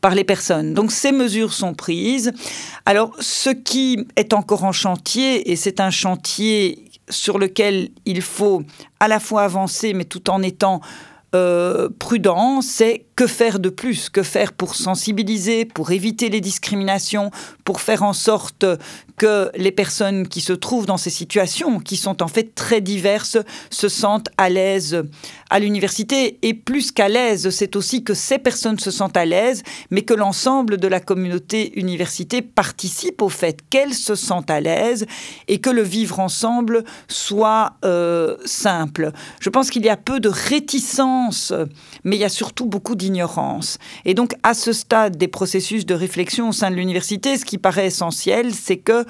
par 0.00 0.14
les 0.14 0.24
personnes. 0.24 0.74
Donc 0.74 0.92
ces 0.92 1.12
mesures 1.12 1.52
sont 1.52 1.74
prises. 1.74 2.32
Alors 2.86 3.14
ce 3.20 3.50
qui 3.50 4.06
est 4.16 4.32
encore 4.32 4.64
en 4.64 4.72
chantier, 4.72 5.50
et 5.50 5.56
c'est 5.56 5.80
un 5.80 5.90
chantier 5.90 6.84
sur 7.08 7.38
lequel 7.38 7.90
il 8.06 8.22
faut 8.22 8.62
à 9.00 9.08
la 9.08 9.20
fois 9.20 9.42
avancer, 9.42 9.92
mais 9.94 10.04
tout 10.04 10.30
en 10.30 10.42
étant 10.42 10.80
euh, 11.34 11.88
prudent, 11.98 12.60
c'est 12.60 13.06
que 13.20 13.26
faire 13.26 13.58
de 13.58 13.68
plus? 13.68 14.08
Que 14.08 14.22
faire 14.22 14.54
pour 14.54 14.74
sensibiliser, 14.74 15.66
pour 15.66 15.90
éviter 15.90 16.30
les 16.30 16.40
discriminations, 16.40 17.30
pour 17.64 17.82
faire 17.82 18.02
en 18.02 18.14
sorte 18.14 18.64
que 19.18 19.50
les 19.54 19.72
personnes 19.72 20.26
qui 20.26 20.40
se 20.40 20.54
trouvent 20.54 20.86
dans 20.86 20.96
ces 20.96 21.10
situations, 21.10 21.78
qui 21.78 21.98
sont 21.98 22.22
en 22.22 22.28
fait 22.28 22.54
très 22.54 22.80
diverses, 22.80 23.36
se 23.68 23.90
sentent 23.90 24.30
à 24.38 24.48
l'aise 24.48 25.02
à 25.50 25.58
l'université. 25.58 26.38
Et 26.40 26.54
plus 26.54 26.90
qu'à 26.92 27.08
l'aise, 27.08 27.50
c'est 27.50 27.76
aussi 27.76 28.02
que 28.02 28.14
ces 28.14 28.38
personnes 28.38 28.78
se 28.78 28.90
sentent 28.90 29.18
à 29.18 29.26
l'aise, 29.26 29.62
mais 29.90 30.02
que 30.02 30.14
l'ensemble 30.14 30.78
de 30.78 30.88
la 30.88 31.00
communauté 31.00 31.78
université 31.78 32.40
participe 32.40 33.20
au 33.20 33.28
fait 33.28 33.58
qu'elles 33.68 33.92
se 33.92 34.14
sentent 34.14 34.50
à 34.50 34.60
l'aise 34.60 35.04
et 35.48 35.58
que 35.58 35.68
le 35.68 35.82
vivre 35.82 36.18
ensemble 36.20 36.84
soit 37.08 37.74
euh, 37.84 38.38
simple. 38.46 39.12
Je 39.40 39.50
pense 39.50 39.68
qu'il 39.68 39.84
y 39.84 39.90
a 39.90 39.98
peu 39.98 40.18
de 40.18 40.30
réticence, 40.30 41.52
mais 42.04 42.16
il 42.16 42.20
y 42.20 42.24
a 42.24 42.30
surtout 42.30 42.64
beaucoup 42.64 42.94
Et 44.04 44.14
donc, 44.14 44.34
à 44.42 44.54
ce 44.54 44.72
stade 44.72 45.16
des 45.16 45.28
processus 45.28 45.86
de 45.86 45.94
réflexion 45.94 46.48
au 46.48 46.52
sein 46.52 46.70
de 46.70 46.76
l'université, 46.76 47.36
ce 47.36 47.44
qui 47.44 47.58
paraît 47.58 47.86
essentiel, 47.86 48.54
c'est 48.54 48.78
que 48.78 49.04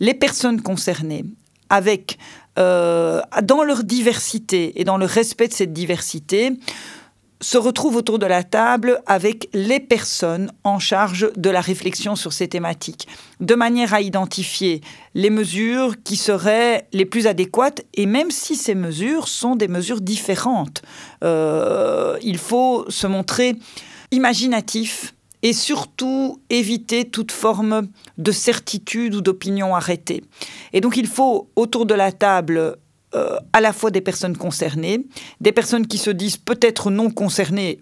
les 0.00 0.14
personnes 0.14 0.62
concernées, 0.62 1.24
avec 1.68 2.18
euh, 2.58 3.20
dans 3.42 3.62
leur 3.62 3.84
diversité 3.84 4.80
et 4.80 4.84
dans 4.84 4.96
le 4.96 5.06
respect 5.06 5.48
de 5.48 5.52
cette 5.52 5.72
diversité, 5.72 6.52
se 7.40 7.56
retrouvent 7.56 7.96
autour 7.96 8.18
de 8.18 8.26
la 8.26 8.42
table 8.42 9.02
avec 9.06 9.48
les 9.52 9.80
personnes 9.80 10.52
en 10.64 10.78
charge 10.78 11.30
de 11.36 11.50
la 11.50 11.60
réflexion 11.60 12.16
sur 12.16 12.32
ces 12.32 12.48
thématiques, 12.48 13.08
de 13.40 13.54
manière 13.54 13.94
à 13.94 14.02
identifier 14.02 14.82
les 15.14 15.30
mesures 15.30 15.94
qui 16.04 16.16
seraient 16.16 16.86
les 16.92 17.06
plus 17.06 17.26
adéquates, 17.26 17.82
et 17.94 18.06
même 18.06 18.30
si 18.30 18.56
ces 18.56 18.74
mesures 18.74 19.28
sont 19.28 19.56
des 19.56 19.68
mesures 19.68 20.00
différentes, 20.00 20.82
euh, 21.24 22.18
il 22.22 22.38
faut 22.38 22.84
se 22.88 23.06
montrer 23.06 23.56
imaginatif 24.10 25.14
et 25.42 25.52
surtout 25.52 26.40
éviter 26.50 27.06
toute 27.06 27.32
forme 27.32 27.88
de 28.18 28.32
certitude 28.32 29.14
ou 29.14 29.20
d'opinion 29.22 29.74
arrêtée. 29.74 30.22
Et 30.72 30.80
donc 30.80 30.96
il 30.98 31.06
faut 31.06 31.48
autour 31.56 31.86
de 31.86 31.94
la 31.94 32.12
table 32.12 32.76
euh, 33.14 33.36
à 33.52 33.60
la 33.60 33.72
fois 33.72 33.90
des 33.90 34.00
personnes 34.00 34.36
concernées, 34.36 35.04
des 35.40 35.52
personnes 35.52 35.86
qui 35.86 35.98
se 35.98 36.10
disent 36.10 36.36
peut-être 36.36 36.90
non 36.90 37.10
concernées 37.10 37.80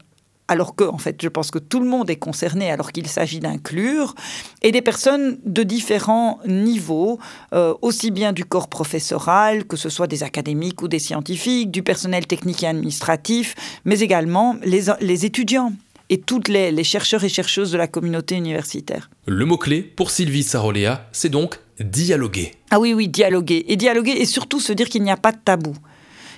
alors 0.50 0.74
que, 0.74 0.84
en 0.84 0.96
fait, 0.96 1.20
je 1.22 1.28
pense 1.28 1.50
que 1.50 1.58
tout 1.58 1.78
le 1.78 1.86
monde 1.86 2.08
est 2.08 2.16
concerné 2.16 2.70
alors 2.70 2.90
qu'il 2.90 3.06
s'agit 3.06 3.38
d'inclure, 3.38 4.14
et 4.62 4.72
des 4.72 4.80
personnes 4.80 5.38
de 5.44 5.62
différents 5.62 6.40
niveaux, 6.46 7.18
euh, 7.52 7.74
aussi 7.82 8.10
bien 8.10 8.32
du 8.32 8.46
corps 8.46 8.68
professoral, 8.68 9.66
que 9.66 9.76
ce 9.76 9.90
soit 9.90 10.06
des 10.06 10.22
académiques 10.22 10.80
ou 10.80 10.88
des 10.88 10.98
scientifiques, 10.98 11.70
du 11.70 11.82
personnel 11.82 12.26
technique 12.26 12.62
et 12.62 12.66
administratif, 12.66 13.54
mais 13.84 14.00
également 14.00 14.56
les 14.62 15.26
étudiants 15.26 15.72
et 16.10 16.18
toutes 16.18 16.48
les, 16.48 16.84
chercheurs 16.84 17.24
et 17.24 17.28
chercheuses 17.28 17.70
de 17.70 17.78
la 17.78 17.86
communauté 17.86 18.36
universitaire. 18.36 19.10
Le 19.26 19.44
mot-clé 19.44 19.82
pour 19.82 20.10
Sylvie 20.10 20.42
Sarolea, 20.42 21.06
c'est 21.12 21.28
donc 21.28 21.60
dialoguer. 21.80 22.52
Ah 22.70 22.80
oui, 22.80 22.94
oui, 22.94 23.08
dialoguer. 23.08 23.64
Et 23.68 23.76
dialoguer 23.76 24.12
et 24.12 24.26
surtout 24.26 24.60
se 24.60 24.72
dire 24.72 24.88
qu'il 24.88 25.02
n'y 25.02 25.10
a 25.10 25.16
pas 25.16 25.32
de 25.32 25.38
tabou. 25.38 25.74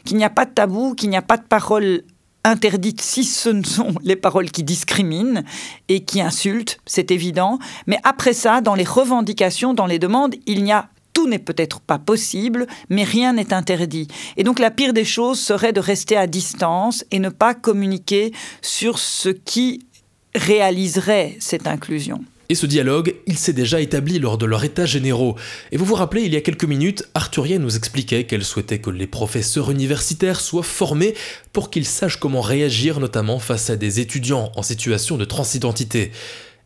Qu'il 0.05 0.17
n'y 0.17 0.25
a 0.25 0.31
pas 0.31 0.45
de 0.45 0.53
tabou, 0.53 0.95
qu'il 0.95 1.11
n'y 1.11 1.17
a 1.17 1.23
pas 1.23 1.37
de 1.37 1.43
parole 1.43 2.03
interdite 2.45 3.01
si 3.01 3.25
ce 3.25 3.51
ne 3.51 3.63
sont 3.63 3.95
les 4.03 4.17
paroles 4.17 4.51
qui 4.51 4.63
discriminent 4.63 5.43
et 5.89 6.05
qui 6.05 6.21
insultent, 6.21 6.79
c'est 6.87 7.11
évident. 7.11 7.59
Mais 7.87 7.99
après 8.03 8.33
ça, 8.33 8.61
dans 8.61 8.75
les 8.75 8.85
revendications, 8.85 9.75
dans 9.75 9.87
les 9.87 9.99
demandes, 9.99 10.35
il 10.47 10.65
n'y 10.65 10.73
a 10.73 10.89
tout 11.13 11.29
n'est 11.29 11.41
peut-être 11.41 11.81
pas 11.81 11.99
possible, 11.99 12.67
mais 12.89 13.03
rien 13.03 13.33
n'est 13.33 13.53
interdit. 13.53 14.07
Et 14.37 14.45
donc 14.45 14.59
la 14.59 14.71
pire 14.71 14.93
des 14.93 15.05
choses 15.05 15.41
serait 15.41 15.73
de 15.73 15.81
rester 15.81 16.17
à 16.17 16.29
distance 16.29 17.05
et 17.11 17.19
ne 17.19 17.29
pas 17.29 17.53
communiquer 17.53 18.33
sur 18.63 18.99
ce 18.99 19.29
qui 19.29 19.87
réaliserait 20.35 21.37
cette 21.41 21.67
inclusion. 21.67 22.25
Et 22.51 22.57
ce 22.57 22.67
dialogue, 22.67 23.15
il 23.29 23.39
s'est 23.39 23.53
déjà 23.53 23.81
établi 23.81 24.19
lors 24.19 24.37
de 24.37 24.45
leurs 24.45 24.65
états 24.65 24.85
généraux. 24.85 25.37
Et 25.71 25.77
vous 25.77 25.85
vous 25.85 25.95
rappelez, 25.95 26.23
il 26.23 26.35
y 26.35 26.37
a 26.37 26.41
quelques 26.41 26.65
minutes, 26.65 27.05
Arthuria 27.15 27.61
nous 27.61 27.77
expliquait 27.77 28.25
qu'elle 28.25 28.45
souhaitait 28.45 28.81
que 28.81 28.91
les 28.91 29.07
professeurs 29.07 29.71
universitaires 29.71 30.41
soient 30.41 30.65
formés 30.65 31.15
pour 31.53 31.71
qu'ils 31.71 31.87
sachent 31.87 32.17
comment 32.17 32.41
réagir 32.41 32.99
notamment 32.99 33.39
face 33.39 33.71
à 33.71 33.77
des 33.77 34.01
étudiants 34.01 34.51
en 34.57 34.65
situation 34.65 35.17
de 35.17 35.25
transidentité. 35.25 36.11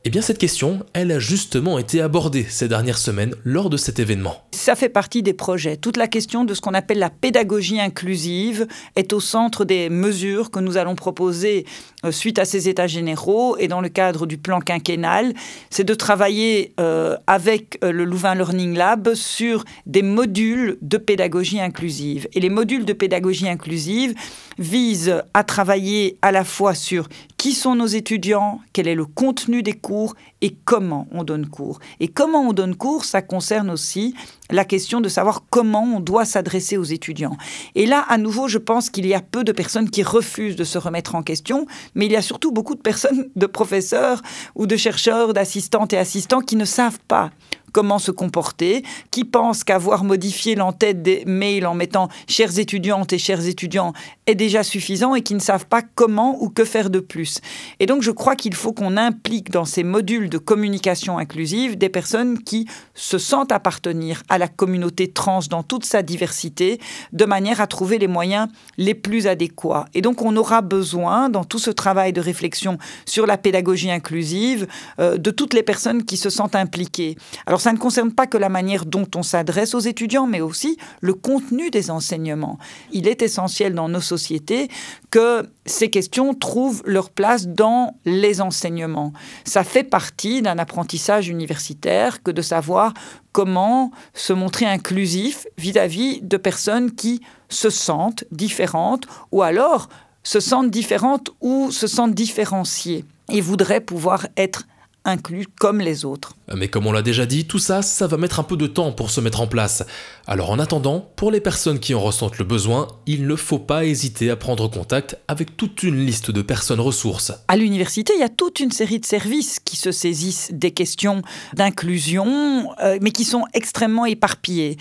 Eh 0.06 0.10
bien 0.10 0.20
cette 0.20 0.36
question, 0.36 0.84
elle 0.92 1.10
a 1.12 1.18
justement 1.18 1.78
été 1.78 2.02
abordée 2.02 2.44
ces 2.46 2.68
dernières 2.68 2.98
semaines 2.98 3.34
lors 3.42 3.70
de 3.70 3.78
cet 3.78 3.98
événement. 3.98 4.36
Ça 4.52 4.74
fait 4.74 4.90
partie 4.90 5.22
des 5.22 5.32
projets. 5.32 5.78
Toute 5.78 5.96
la 5.96 6.08
question 6.08 6.44
de 6.44 6.52
ce 6.52 6.60
qu'on 6.60 6.74
appelle 6.74 6.98
la 6.98 7.08
pédagogie 7.08 7.80
inclusive 7.80 8.66
est 8.96 9.14
au 9.14 9.20
centre 9.20 9.64
des 9.64 9.88
mesures 9.88 10.50
que 10.50 10.60
nous 10.60 10.76
allons 10.76 10.94
proposer 10.94 11.64
euh, 12.04 12.12
suite 12.12 12.38
à 12.38 12.44
ces 12.44 12.68
états 12.68 12.86
généraux 12.86 13.56
et 13.56 13.66
dans 13.66 13.80
le 13.80 13.88
cadre 13.88 14.26
du 14.26 14.36
plan 14.36 14.60
quinquennal. 14.60 15.32
C'est 15.70 15.84
de 15.84 15.94
travailler 15.94 16.74
euh, 16.80 17.16
avec 17.26 17.78
euh, 17.82 17.90
le 17.90 18.04
Louvain 18.04 18.34
Learning 18.34 18.76
Lab 18.76 19.14
sur 19.14 19.64
des 19.86 20.02
modules 20.02 20.76
de 20.82 20.98
pédagogie 20.98 21.60
inclusive. 21.60 22.28
Et 22.34 22.40
les 22.40 22.50
modules 22.50 22.84
de 22.84 22.92
pédagogie 22.92 23.48
inclusive 23.48 24.14
visent 24.58 25.22
à 25.34 25.44
travailler 25.44 26.18
à 26.22 26.32
la 26.32 26.44
fois 26.44 26.74
sur 26.74 27.08
qui 27.36 27.52
sont 27.52 27.74
nos 27.74 27.86
étudiants, 27.86 28.60
quel 28.72 28.88
est 28.88 28.94
le 28.94 29.04
contenu 29.04 29.62
des 29.62 29.74
cours 29.74 30.14
et 30.40 30.56
comment 30.64 31.06
on 31.10 31.24
donne 31.24 31.46
cours. 31.46 31.78
Et 32.00 32.08
comment 32.08 32.48
on 32.48 32.52
donne 32.52 32.74
cours, 32.74 33.04
ça 33.04 33.20
concerne 33.20 33.70
aussi 33.70 34.14
la 34.50 34.64
question 34.64 35.00
de 35.00 35.08
savoir 35.08 35.44
comment 35.50 35.82
on 35.82 36.00
doit 36.00 36.24
s'adresser 36.24 36.76
aux 36.76 36.84
étudiants. 36.84 37.36
Et 37.74 37.86
là, 37.86 38.04
à 38.08 38.18
nouveau, 38.18 38.48
je 38.48 38.58
pense 38.58 38.88
qu'il 38.88 39.06
y 39.06 39.14
a 39.14 39.20
peu 39.20 39.44
de 39.44 39.52
personnes 39.52 39.90
qui 39.90 40.02
refusent 40.02 40.56
de 40.56 40.64
se 40.64 40.78
remettre 40.78 41.14
en 41.14 41.22
question, 41.22 41.66
mais 41.94 42.06
il 42.06 42.12
y 42.12 42.16
a 42.16 42.22
surtout 42.22 42.52
beaucoup 42.52 42.74
de 42.74 42.80
personnes, 42.80 43.28
de 43.36 43.46
professeurs 43.46 44.22
ou 44.54 44.66
de 44.66 44.76
chercheurs, 44.76 45.34
d'assistantes 45.34 45.92
et 45.92 45.98
assistants 45.98 46.40
qui 46.40 46.56
ne 46.56 46.64
savent 46.64 47.00
pas 47.08 47.30
comment 47.74 47.98
se 47.98 48.12
comporter, 48.12 48.84
qui 49.10 49.24
pensent 49.24 49.64
qu'avoir 49.64 50.04
modifié 50.04 50.54
l'entête 50.54 51.02
des 51.02 51.24
mails 51.26 51.66
en 51.66 51.74
mettant 51.74 52.08
chères 52.28 52.56
étudiantes 52.58 53.12
et 53.12 53.18
chers 53.18 53.46
étudiants 53.46 53.92
est 54.26 54.36
déjà 54.36 54.62
suffisant 54.62 55.16
et 55.16 55.22
qui 55.22 55.34
ne 55.34 55.40
savent 55.40 55.66
pas 55.66 55.82
comment 55.82 56.38
ou 56.40 56.48
que 56.48 56.64
faire 56.64 56.88
de 56.88 57.00
plus. 57.00 57.40
Et 57.80 57.86
donc 57.86 58.02
je 58.02 58.12
crois 58.12 58.36
qu'il 58.36 58.54
faut 58.54 58.72
qu'on 58.72 58.96
implique 58.96 59.50
dans 59.50 59.64
ces 59.64 59.82
modules 59.82 60.30
de 60.30 60.38
communication 60.38 61.18
inclusive 61.18 61.76
des 61.76 61.88
personnes 61.88 62.42
qui 62.42 62.68
se 62.94 63.18
sentent 63.18 63.50
appartenir 63.50 64.22
à 64.28 64.38
la 64.38 64.46
communauté 64.46 65.08
trans 65.08 65.40
dans 65.50 65.64
toute 65.64 65.84
sa 65.84 66.02
diversité, 66.02 66.80
de 67.12 67.24
manière 67.24 67.60
à 67.60 67.66
trouver 67.66 67.98
les 67.98 68.06
moyens 68.06 68.48
les 68.78 68.94
plus 68.94 69.26
adéquats. 69.26 69.86
Et 69.94 70.00
donc 70.00 70.22
on 70.22 70.36
aura 70.36 70.62
besoin, 70.62 71.28
dans 71.28 71.44
tout 71.44 71.58
ce 71.58 71.70
travail 71.70 72.12
de 72.12 72.20
réflexion 72.20 72.78
sur 73.04 73.26
la 73.26 73.36
pédagogie 73.36 73.90
inclusive, 73.90 74.68
euh, 75.00 75.18
de 75.18 75.30
toutes 75.32 75.54
les 75.54 75.64
personnes 75.64 76.04
qui 76.04 76.16
se 76.16 76.30
sentent 76.30 76.54
impliquées. 76.54 77.16
Alors 77.46 77.63
ça 77.64 77.72
ne 77.72 77.78
concerne 77.78 78.12
pas 78.12 78.26
que 78.26 78.36
la 78.36 78.50
manière 78.50 78.84
dont 78.84 79.06
on 79.16 79.22
s'adresse 79.22 79.74
aux 79.74 79.80
étudiants, 79.80 80.26
mais 80.26 80.42
aussi 80.42 80.76
le 81.00 81.14
contenu 81.14 81.70
des 81.70 81.90
enseignements. 81.90 82.58
Il 82.92 83.08
est 83.08 83.22
essentiel 83.22 83.72
dans 83.72 83.88
nos 83.88 84.02
sociétés 84.02 84.68
que 85.10 85.48
ces 85.64 85.88
questions 85.88 86.34
trouvent 86.34 86.82
leur 86.84 87.08
place 87.08 87.46
dans 87.48 87.96
les 88.04 88.42
enseignements. 88.42 89.14
Ça 89.46 89.64
fait 89.64 89.82
partie 89.82 90.42
d'un 90.42 90.58
apprentissage 90.58 91.30
universitaire 91.30 92.22
que 92.22 92.30
de 92.30 92.42
savoir 92.42 92.92
comment 93.32 93.92
se 94.12 94.34
montrer 94.34 94.66
inclusif 94.66 95.46
vis-à-vis 95.56 96.20
de 96.20 96.36
personnes 96.36 96.92
qui 96.92 97.22
se 97.48 97.70
sentent 97.70 98.24
différentes 98.30 99.06
ou 99.32 99.40
alors 99.40 99.88
se 100.22 100.38
sentent 100.38 100.70
différentes 100.70 101.30
ou 101.40 101.70
se 101.70 101.86
sentent 101.86 102.14
différenciées 102.14 103.06
et 103.30 103.40
voudraient 103.40 103.80
pouvoir 103.80 104.26
être 104.36 104.66
inclus 105.04 105.46
comme 105.58 105.80
les 105.80 106.04
autres. 106.04 106.36
Mais 106.54 106.68
comme 106.68 106.86
on 106.86 106.92
l'a 106.92 107.02
déjà 107.02 107.26
dit, 107.26 107.46
tout 107.46 107.58
ça, 107.58 107.82
ça 107.82 108.06
va 108.06 108.16
mettre 108.16 108.40
un 108.40 108.42
peu 108.42 108.56
de 108.56 108.66
temps 108.66 108.92
pour 108.92 109.10
se 109.10 109.20
mettre 109.20 109.40
en 109.40 109.46
place. 109.46 109.84
Alors 110.26 110.50
en 110.50 110.58
attendant, 110.58 111.00
pour 111.16 111.30
les 111.30 111.40
personnes 111.40 111.78
qui 111.78 111.94
en 111.94 112.00
ressentent 112.00 112.38
le 112.38 112.44
besoin, 112.44 112.88
il 113.06 113.26
ne 113.26 113.36
faut 113.36 113.58
pas 113.58 113.84
hésiter 113.84 114.30
à 114.30 114.36
prendre 114.36 114.68
contact 114.68 115.18
avec 115.28 115.56
toute 115.56 115.82
une 115.82 116.04
liste 116.04 116.30
de 116.30 116.42
personnes 116.42 116.80
ressources. 116.80 117.32
À 117.48 117.56
l'université, 117.56 118.12
il 118.16 118.20
y 118.20 118.24
a 118.24 118.28
toute 118.28 118.60
une 118.60 118.72
série 118.72 119.00
de 119.00 119.06
services 119.06 119.60
qui 119.60 119.76
se 119.76 119.92
saisissent 119.92 120.50
des 120.52 120.70
questions 120.70 121.22
d'inclusion, 121.52 122.72
euh, 122.80 122.98
mais 123.00 123.10
qui 123.10 123.24
sont 123.24 123.44
extrêmement 123.52 124.06
éparpillés. 124.06 124.78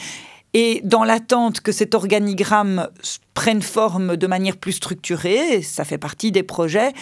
Et 0.54 0.82
dans 0.84 1.04
l'attente 1.04 1.62
que 1.62 1.72
cet 1.72 1.96
organigramme 1.96 2.88
prenne 3.34 3.64
forme 3.64 4.16
de 4.18 4.28
manière 4.28 4.58
plus 4.58 4.74
structurée, 4.74 5.64
ça 5.64 5.84
fait 5.84 5.98
partie 5.98 6.32
des 6.32 6.44
projets, 6.44 6.94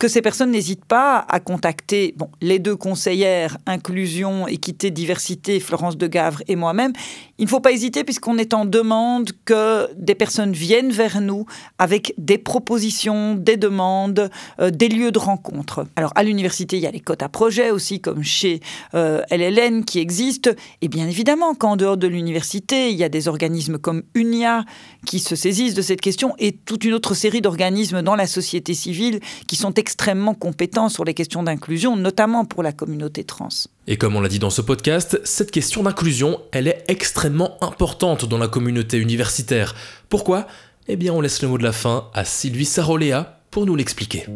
que 0.00 0.08
ces 0.08 0.22
personnes 0.22 0.50
n'hésitent 0.50 0.86
pas 0.86 1.18
à 1.28 1.40
contacter 1.40 2.14
les 2.40 2.58
deux 2.58 2.74
conseillères, 2.74 3.58
inclusion, 3.66 4.48
équité, 4.48 4.90
diversité, 4.90 5.60
Florence 5.60 5.98
de 5.98 6.06
Gavre 6.06 6.42
et 6.48 6.56
moi-même. 6.56 6.94
Il 7.40 7.44
ne 7.44 7.48
faut 7.48 7.60
pas 7.60 7.72
hésiter 7.72 8.04
puisqu'on 8.04 8.36
est 8.36 8.52
en 8.52 8.66
demande 8.66 9.30
que 9.46 9.88
des 9.96 10.14
personnes 10.14 10.52
viennent 10.52 10.92
vers 10.92 11.22
nous 11.22 11.46
avec 11.78 12.12
des 12.18 12.36
propositions, 12.36 13.34
des 13.34 13.56
demandes, 13.56 14.30
euh, 14.60 14.68
des 14.68 14.88
lieux 14.88 15.10
de 15.10 15.18
rencontre. 15.18 15.86
Alors 15.96 16.12
à 16.16 16.22
l'université, 16.22 16.76
il 16.76 16.82
y 16.82 16.86
a 16.86 16.90
les 16.90 17.00
quotas 17.00 17.30
projets 17.30 17.70
aussi, 17.70 17.98
comme 17.98 18.22
chez 18.22 18.60
euh, 18.92 19.22
LLN 19.30 19.86
qui 19.86 20.00
existent. 20.00 20.50
Et 20.82 20.88
bien 20.88 21.08
évidemment 21.08 21.54
qu'en 21.54 21.76
dehors 21.76 21.96
de 21.96 22.06
l'université, 22.06 22.90
il 22.90 22.98
y 22.98 23.04
a 23.04 23.08
des 23.08 23.26
organismes 23.26 23.78
comme 23.78 24.02
UNIA 24.14 24.66
qui 25.06 25.18
se 25.18 25.34
saisissent 25.34 25.72
de 25.72 25.80
cette 25.80 26.02
question 26.02 26.34
et 26.38 26.52
toute 26.52 26.84
une 26.84 26.92
autre 26.92 27.14
série 27.14 27.40
d'organismes 27.40 28.02
dans 28.02 28.16
la 28.16 28.26
société 28.26 28.74
civile 28.74 29.18
qui 29.46 29.56
sont 29.56 29.72
extrêmement 29.72 30.34
compétents 30.34 30.90
sur 30.90 31.04
les 31.04 31.14
questions 31.14 31.42
d'inclusion, 31.42 31.96
notamment 31.96 32.44
pour 32.44 32.62
la 32.62 32.72
communauté 32.72 33.24
trans. 33.24 33.48
Et 33.86 33.96
comme 33.96 34.14
on 34.14 34.20
l'a 34.20 34.28
dit 34.28 34.38
dans 34.38 34.50
ce 34.50 34.60
podcast, 34.60 35.20
cette 35.24 35.50
question 35.50 35.82
d'inclusion, 35.82 36.40
elle 36.52 36.68
est 36.68 36.84
extrêmement 36.88 37.56
importante 37.62 38.26
dans 38.26 38.38
la 38.38 38.48
communauté 38.48 38.98
universitaire. 38.98 39.74
Pourquoi? 40.08 40.46
Eh 40.86 40.96
bien, 40.96 41.12
on 41.12 41.20
laisse 41.20 41.42
le 41.42 41.48
mot 41.48 41.58
de 41.58 41.64
la 41.64 41.72
fin 41.72 42.08
à 42.14 42.24
Sylvie 42.24 42.66
Saroléa 42.66 43.40
pour 43.50 43.66
nous 43.66 43.76
l'expliquer. 43.76 44.26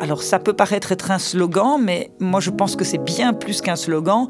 Alors 0.00 0.22
ça 0.22 0.38
peut 0.38 0.52
paraître 0.52 0.92
être 0.92 1.10
un 1.10 1.18
slogan, 1.18 1.78
mais 1.80 2.10
moi 2.18 2.40
je 2.40 2.50
pense 2.50 2.76
que 2.76 2.84
c'est 2.84 3.02
bien 3.02 3.32
plus 3.32 3.60
qu'un 3.60 3.76
slogan. 3.76 4.26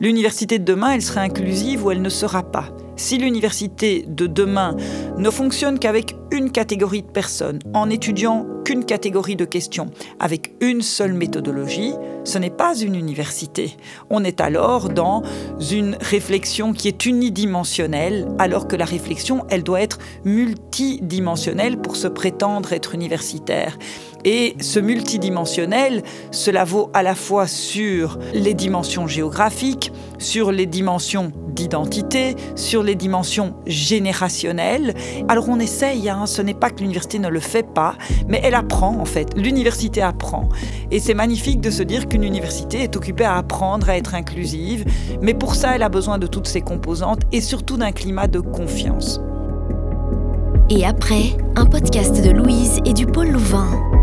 L'université 0.00 0.58
de 0.58 0.64
demain, 0.64 0.92
elle 0.92 1.02
sera 1.02 1.20
inclusive 1.20 1.84
ou 1.84 1.90
elle 1.90 2.02
ne 2.02 2.08
sera 2.08 2.42
pas. 2.42 2.70
Si 2.96 3.18
l'université 3.18 4.04
de 4.06 4.26
demain 4.26 4.76
ne 5.18 5.30
fonctionne 5.30 5.78
qu'avec 5.78 6.14
une 6.30 6.50
catégorie 6.50 7.02
de 7.02 7.10
personnes, 7.10 7.58
en 7.74 7.90
étudiant 7.90 8.46
qu'une 8.64 8.84
catégorie 8.84 9.36
de 9.36 9.44
questions, 9.44 9.90
avec 10.20 10.54
une 10.60 10.80
seule 10.80 11.12
méthodologie, 11.12 11.92
ce 12.24 12.38
n'est 12.38 12.50
pas 12.50 12.76
une 12.76 12.94
université. 12.94 13.76
On 14.10 14.24
est 14.24 14.40
alors 14.40 14.88
dans 14.88 15.22
une 15.70 15.96
réflexion 16.00 16.72
qui 16.72 16.88
est 16.88 17.04
unidimensionnelle, 17.04 18.28
alors 18.38 18.66
que 18.68 18.76
la 18.76 18.84
réflexion, 18.84 19.44
elle 19.50 19.62
doit 19.62 19.82
être 19.82 19.98
multidimensionnelle 20.24 21.78
pour 21.78 21.96
se 21.96 22.08
prétendre 22.08 22.72
être 22.72 22.94
universitaire. 22.94 23.76
Et 24.24 24.56
ce 24.60 24.80
multidimensionnel, 24.80 26.02
cela 26.30 26.64
vaut 26.64 26.90
à 26.94 27.02
la 27.02 27.14
fois 27.14 27.46
sur 27.46 28.18
les 28.32 28.54
dimensions 28.54 29.06
géographiques, 29.06 29.83
sur 30.18 30.52
les 30.52 30.66
dimensions 30.66 31.32
d'identité, 31.48 32.36
sur 32.56 32.82
les 32.82 32.94
dimensions 32.94 33.54
générationnelles. 33.66 34.94
Alors 35.28 35.48
on 35.48 35.58
essaye, 35.58 36.08
hein, 36.08 36.26
ce 36.26 36.42
n'est 36.42 36.54
pas 36.54 36.70
que 36.70 36.80
l'université 36.80 37.18
ne 37.18 37.28
le 37.28 37.40
fait 37.40 37.66
pas, 37.66 37.94
mais 38.28 38.40
elle 38.42 38.54
apprend 38.54 38.96
en 38.98 39.04
fait. 39.04 39.30
L'université 39.36 40.02
apprend. 40.02 40.48
Et 40.90 41.00
c'est 41.00 41.14
magnifique 41.14 41.60
de 41.60 41.70
se 41.70 41.82
dire 41.82 42.08
qu'une 42.08 42.24
université 42.24 42.82
est 42.82 42.96
occupée 42.96 43.24
à 43.24 43.36
apprendre, 43.36 43.88
à 43.88 43.96
être 43.96 44.14
inclusive, 44.14 44.84
mais 45.22 45.34
pour 45.34 45.54
ça 45.54 45.74
elle 45.74 45.82
a 45.82 45.88
besoin 45.88 46.18
de 46.18 46.26
toutes 46.26 46.48
ces 46.48 46.60
composantes 46.60 47.20
et 47.32 47.40
surtout 47.40 47.76
d'un 47.76 47.92
climat 47.92 48.26
de 48.26 48.40
confiance. 48.40 49.20
Et 50.70 50.84
après, 50.84 51.36
un 51.56 51.66
podcast 51.66 52.24
de 52.24 52.30
Louise 52.30 52.80
et 52.86 52.94
du 52.94 53.06
pôle 53.06 53.28
Louvain. 53.28 53.93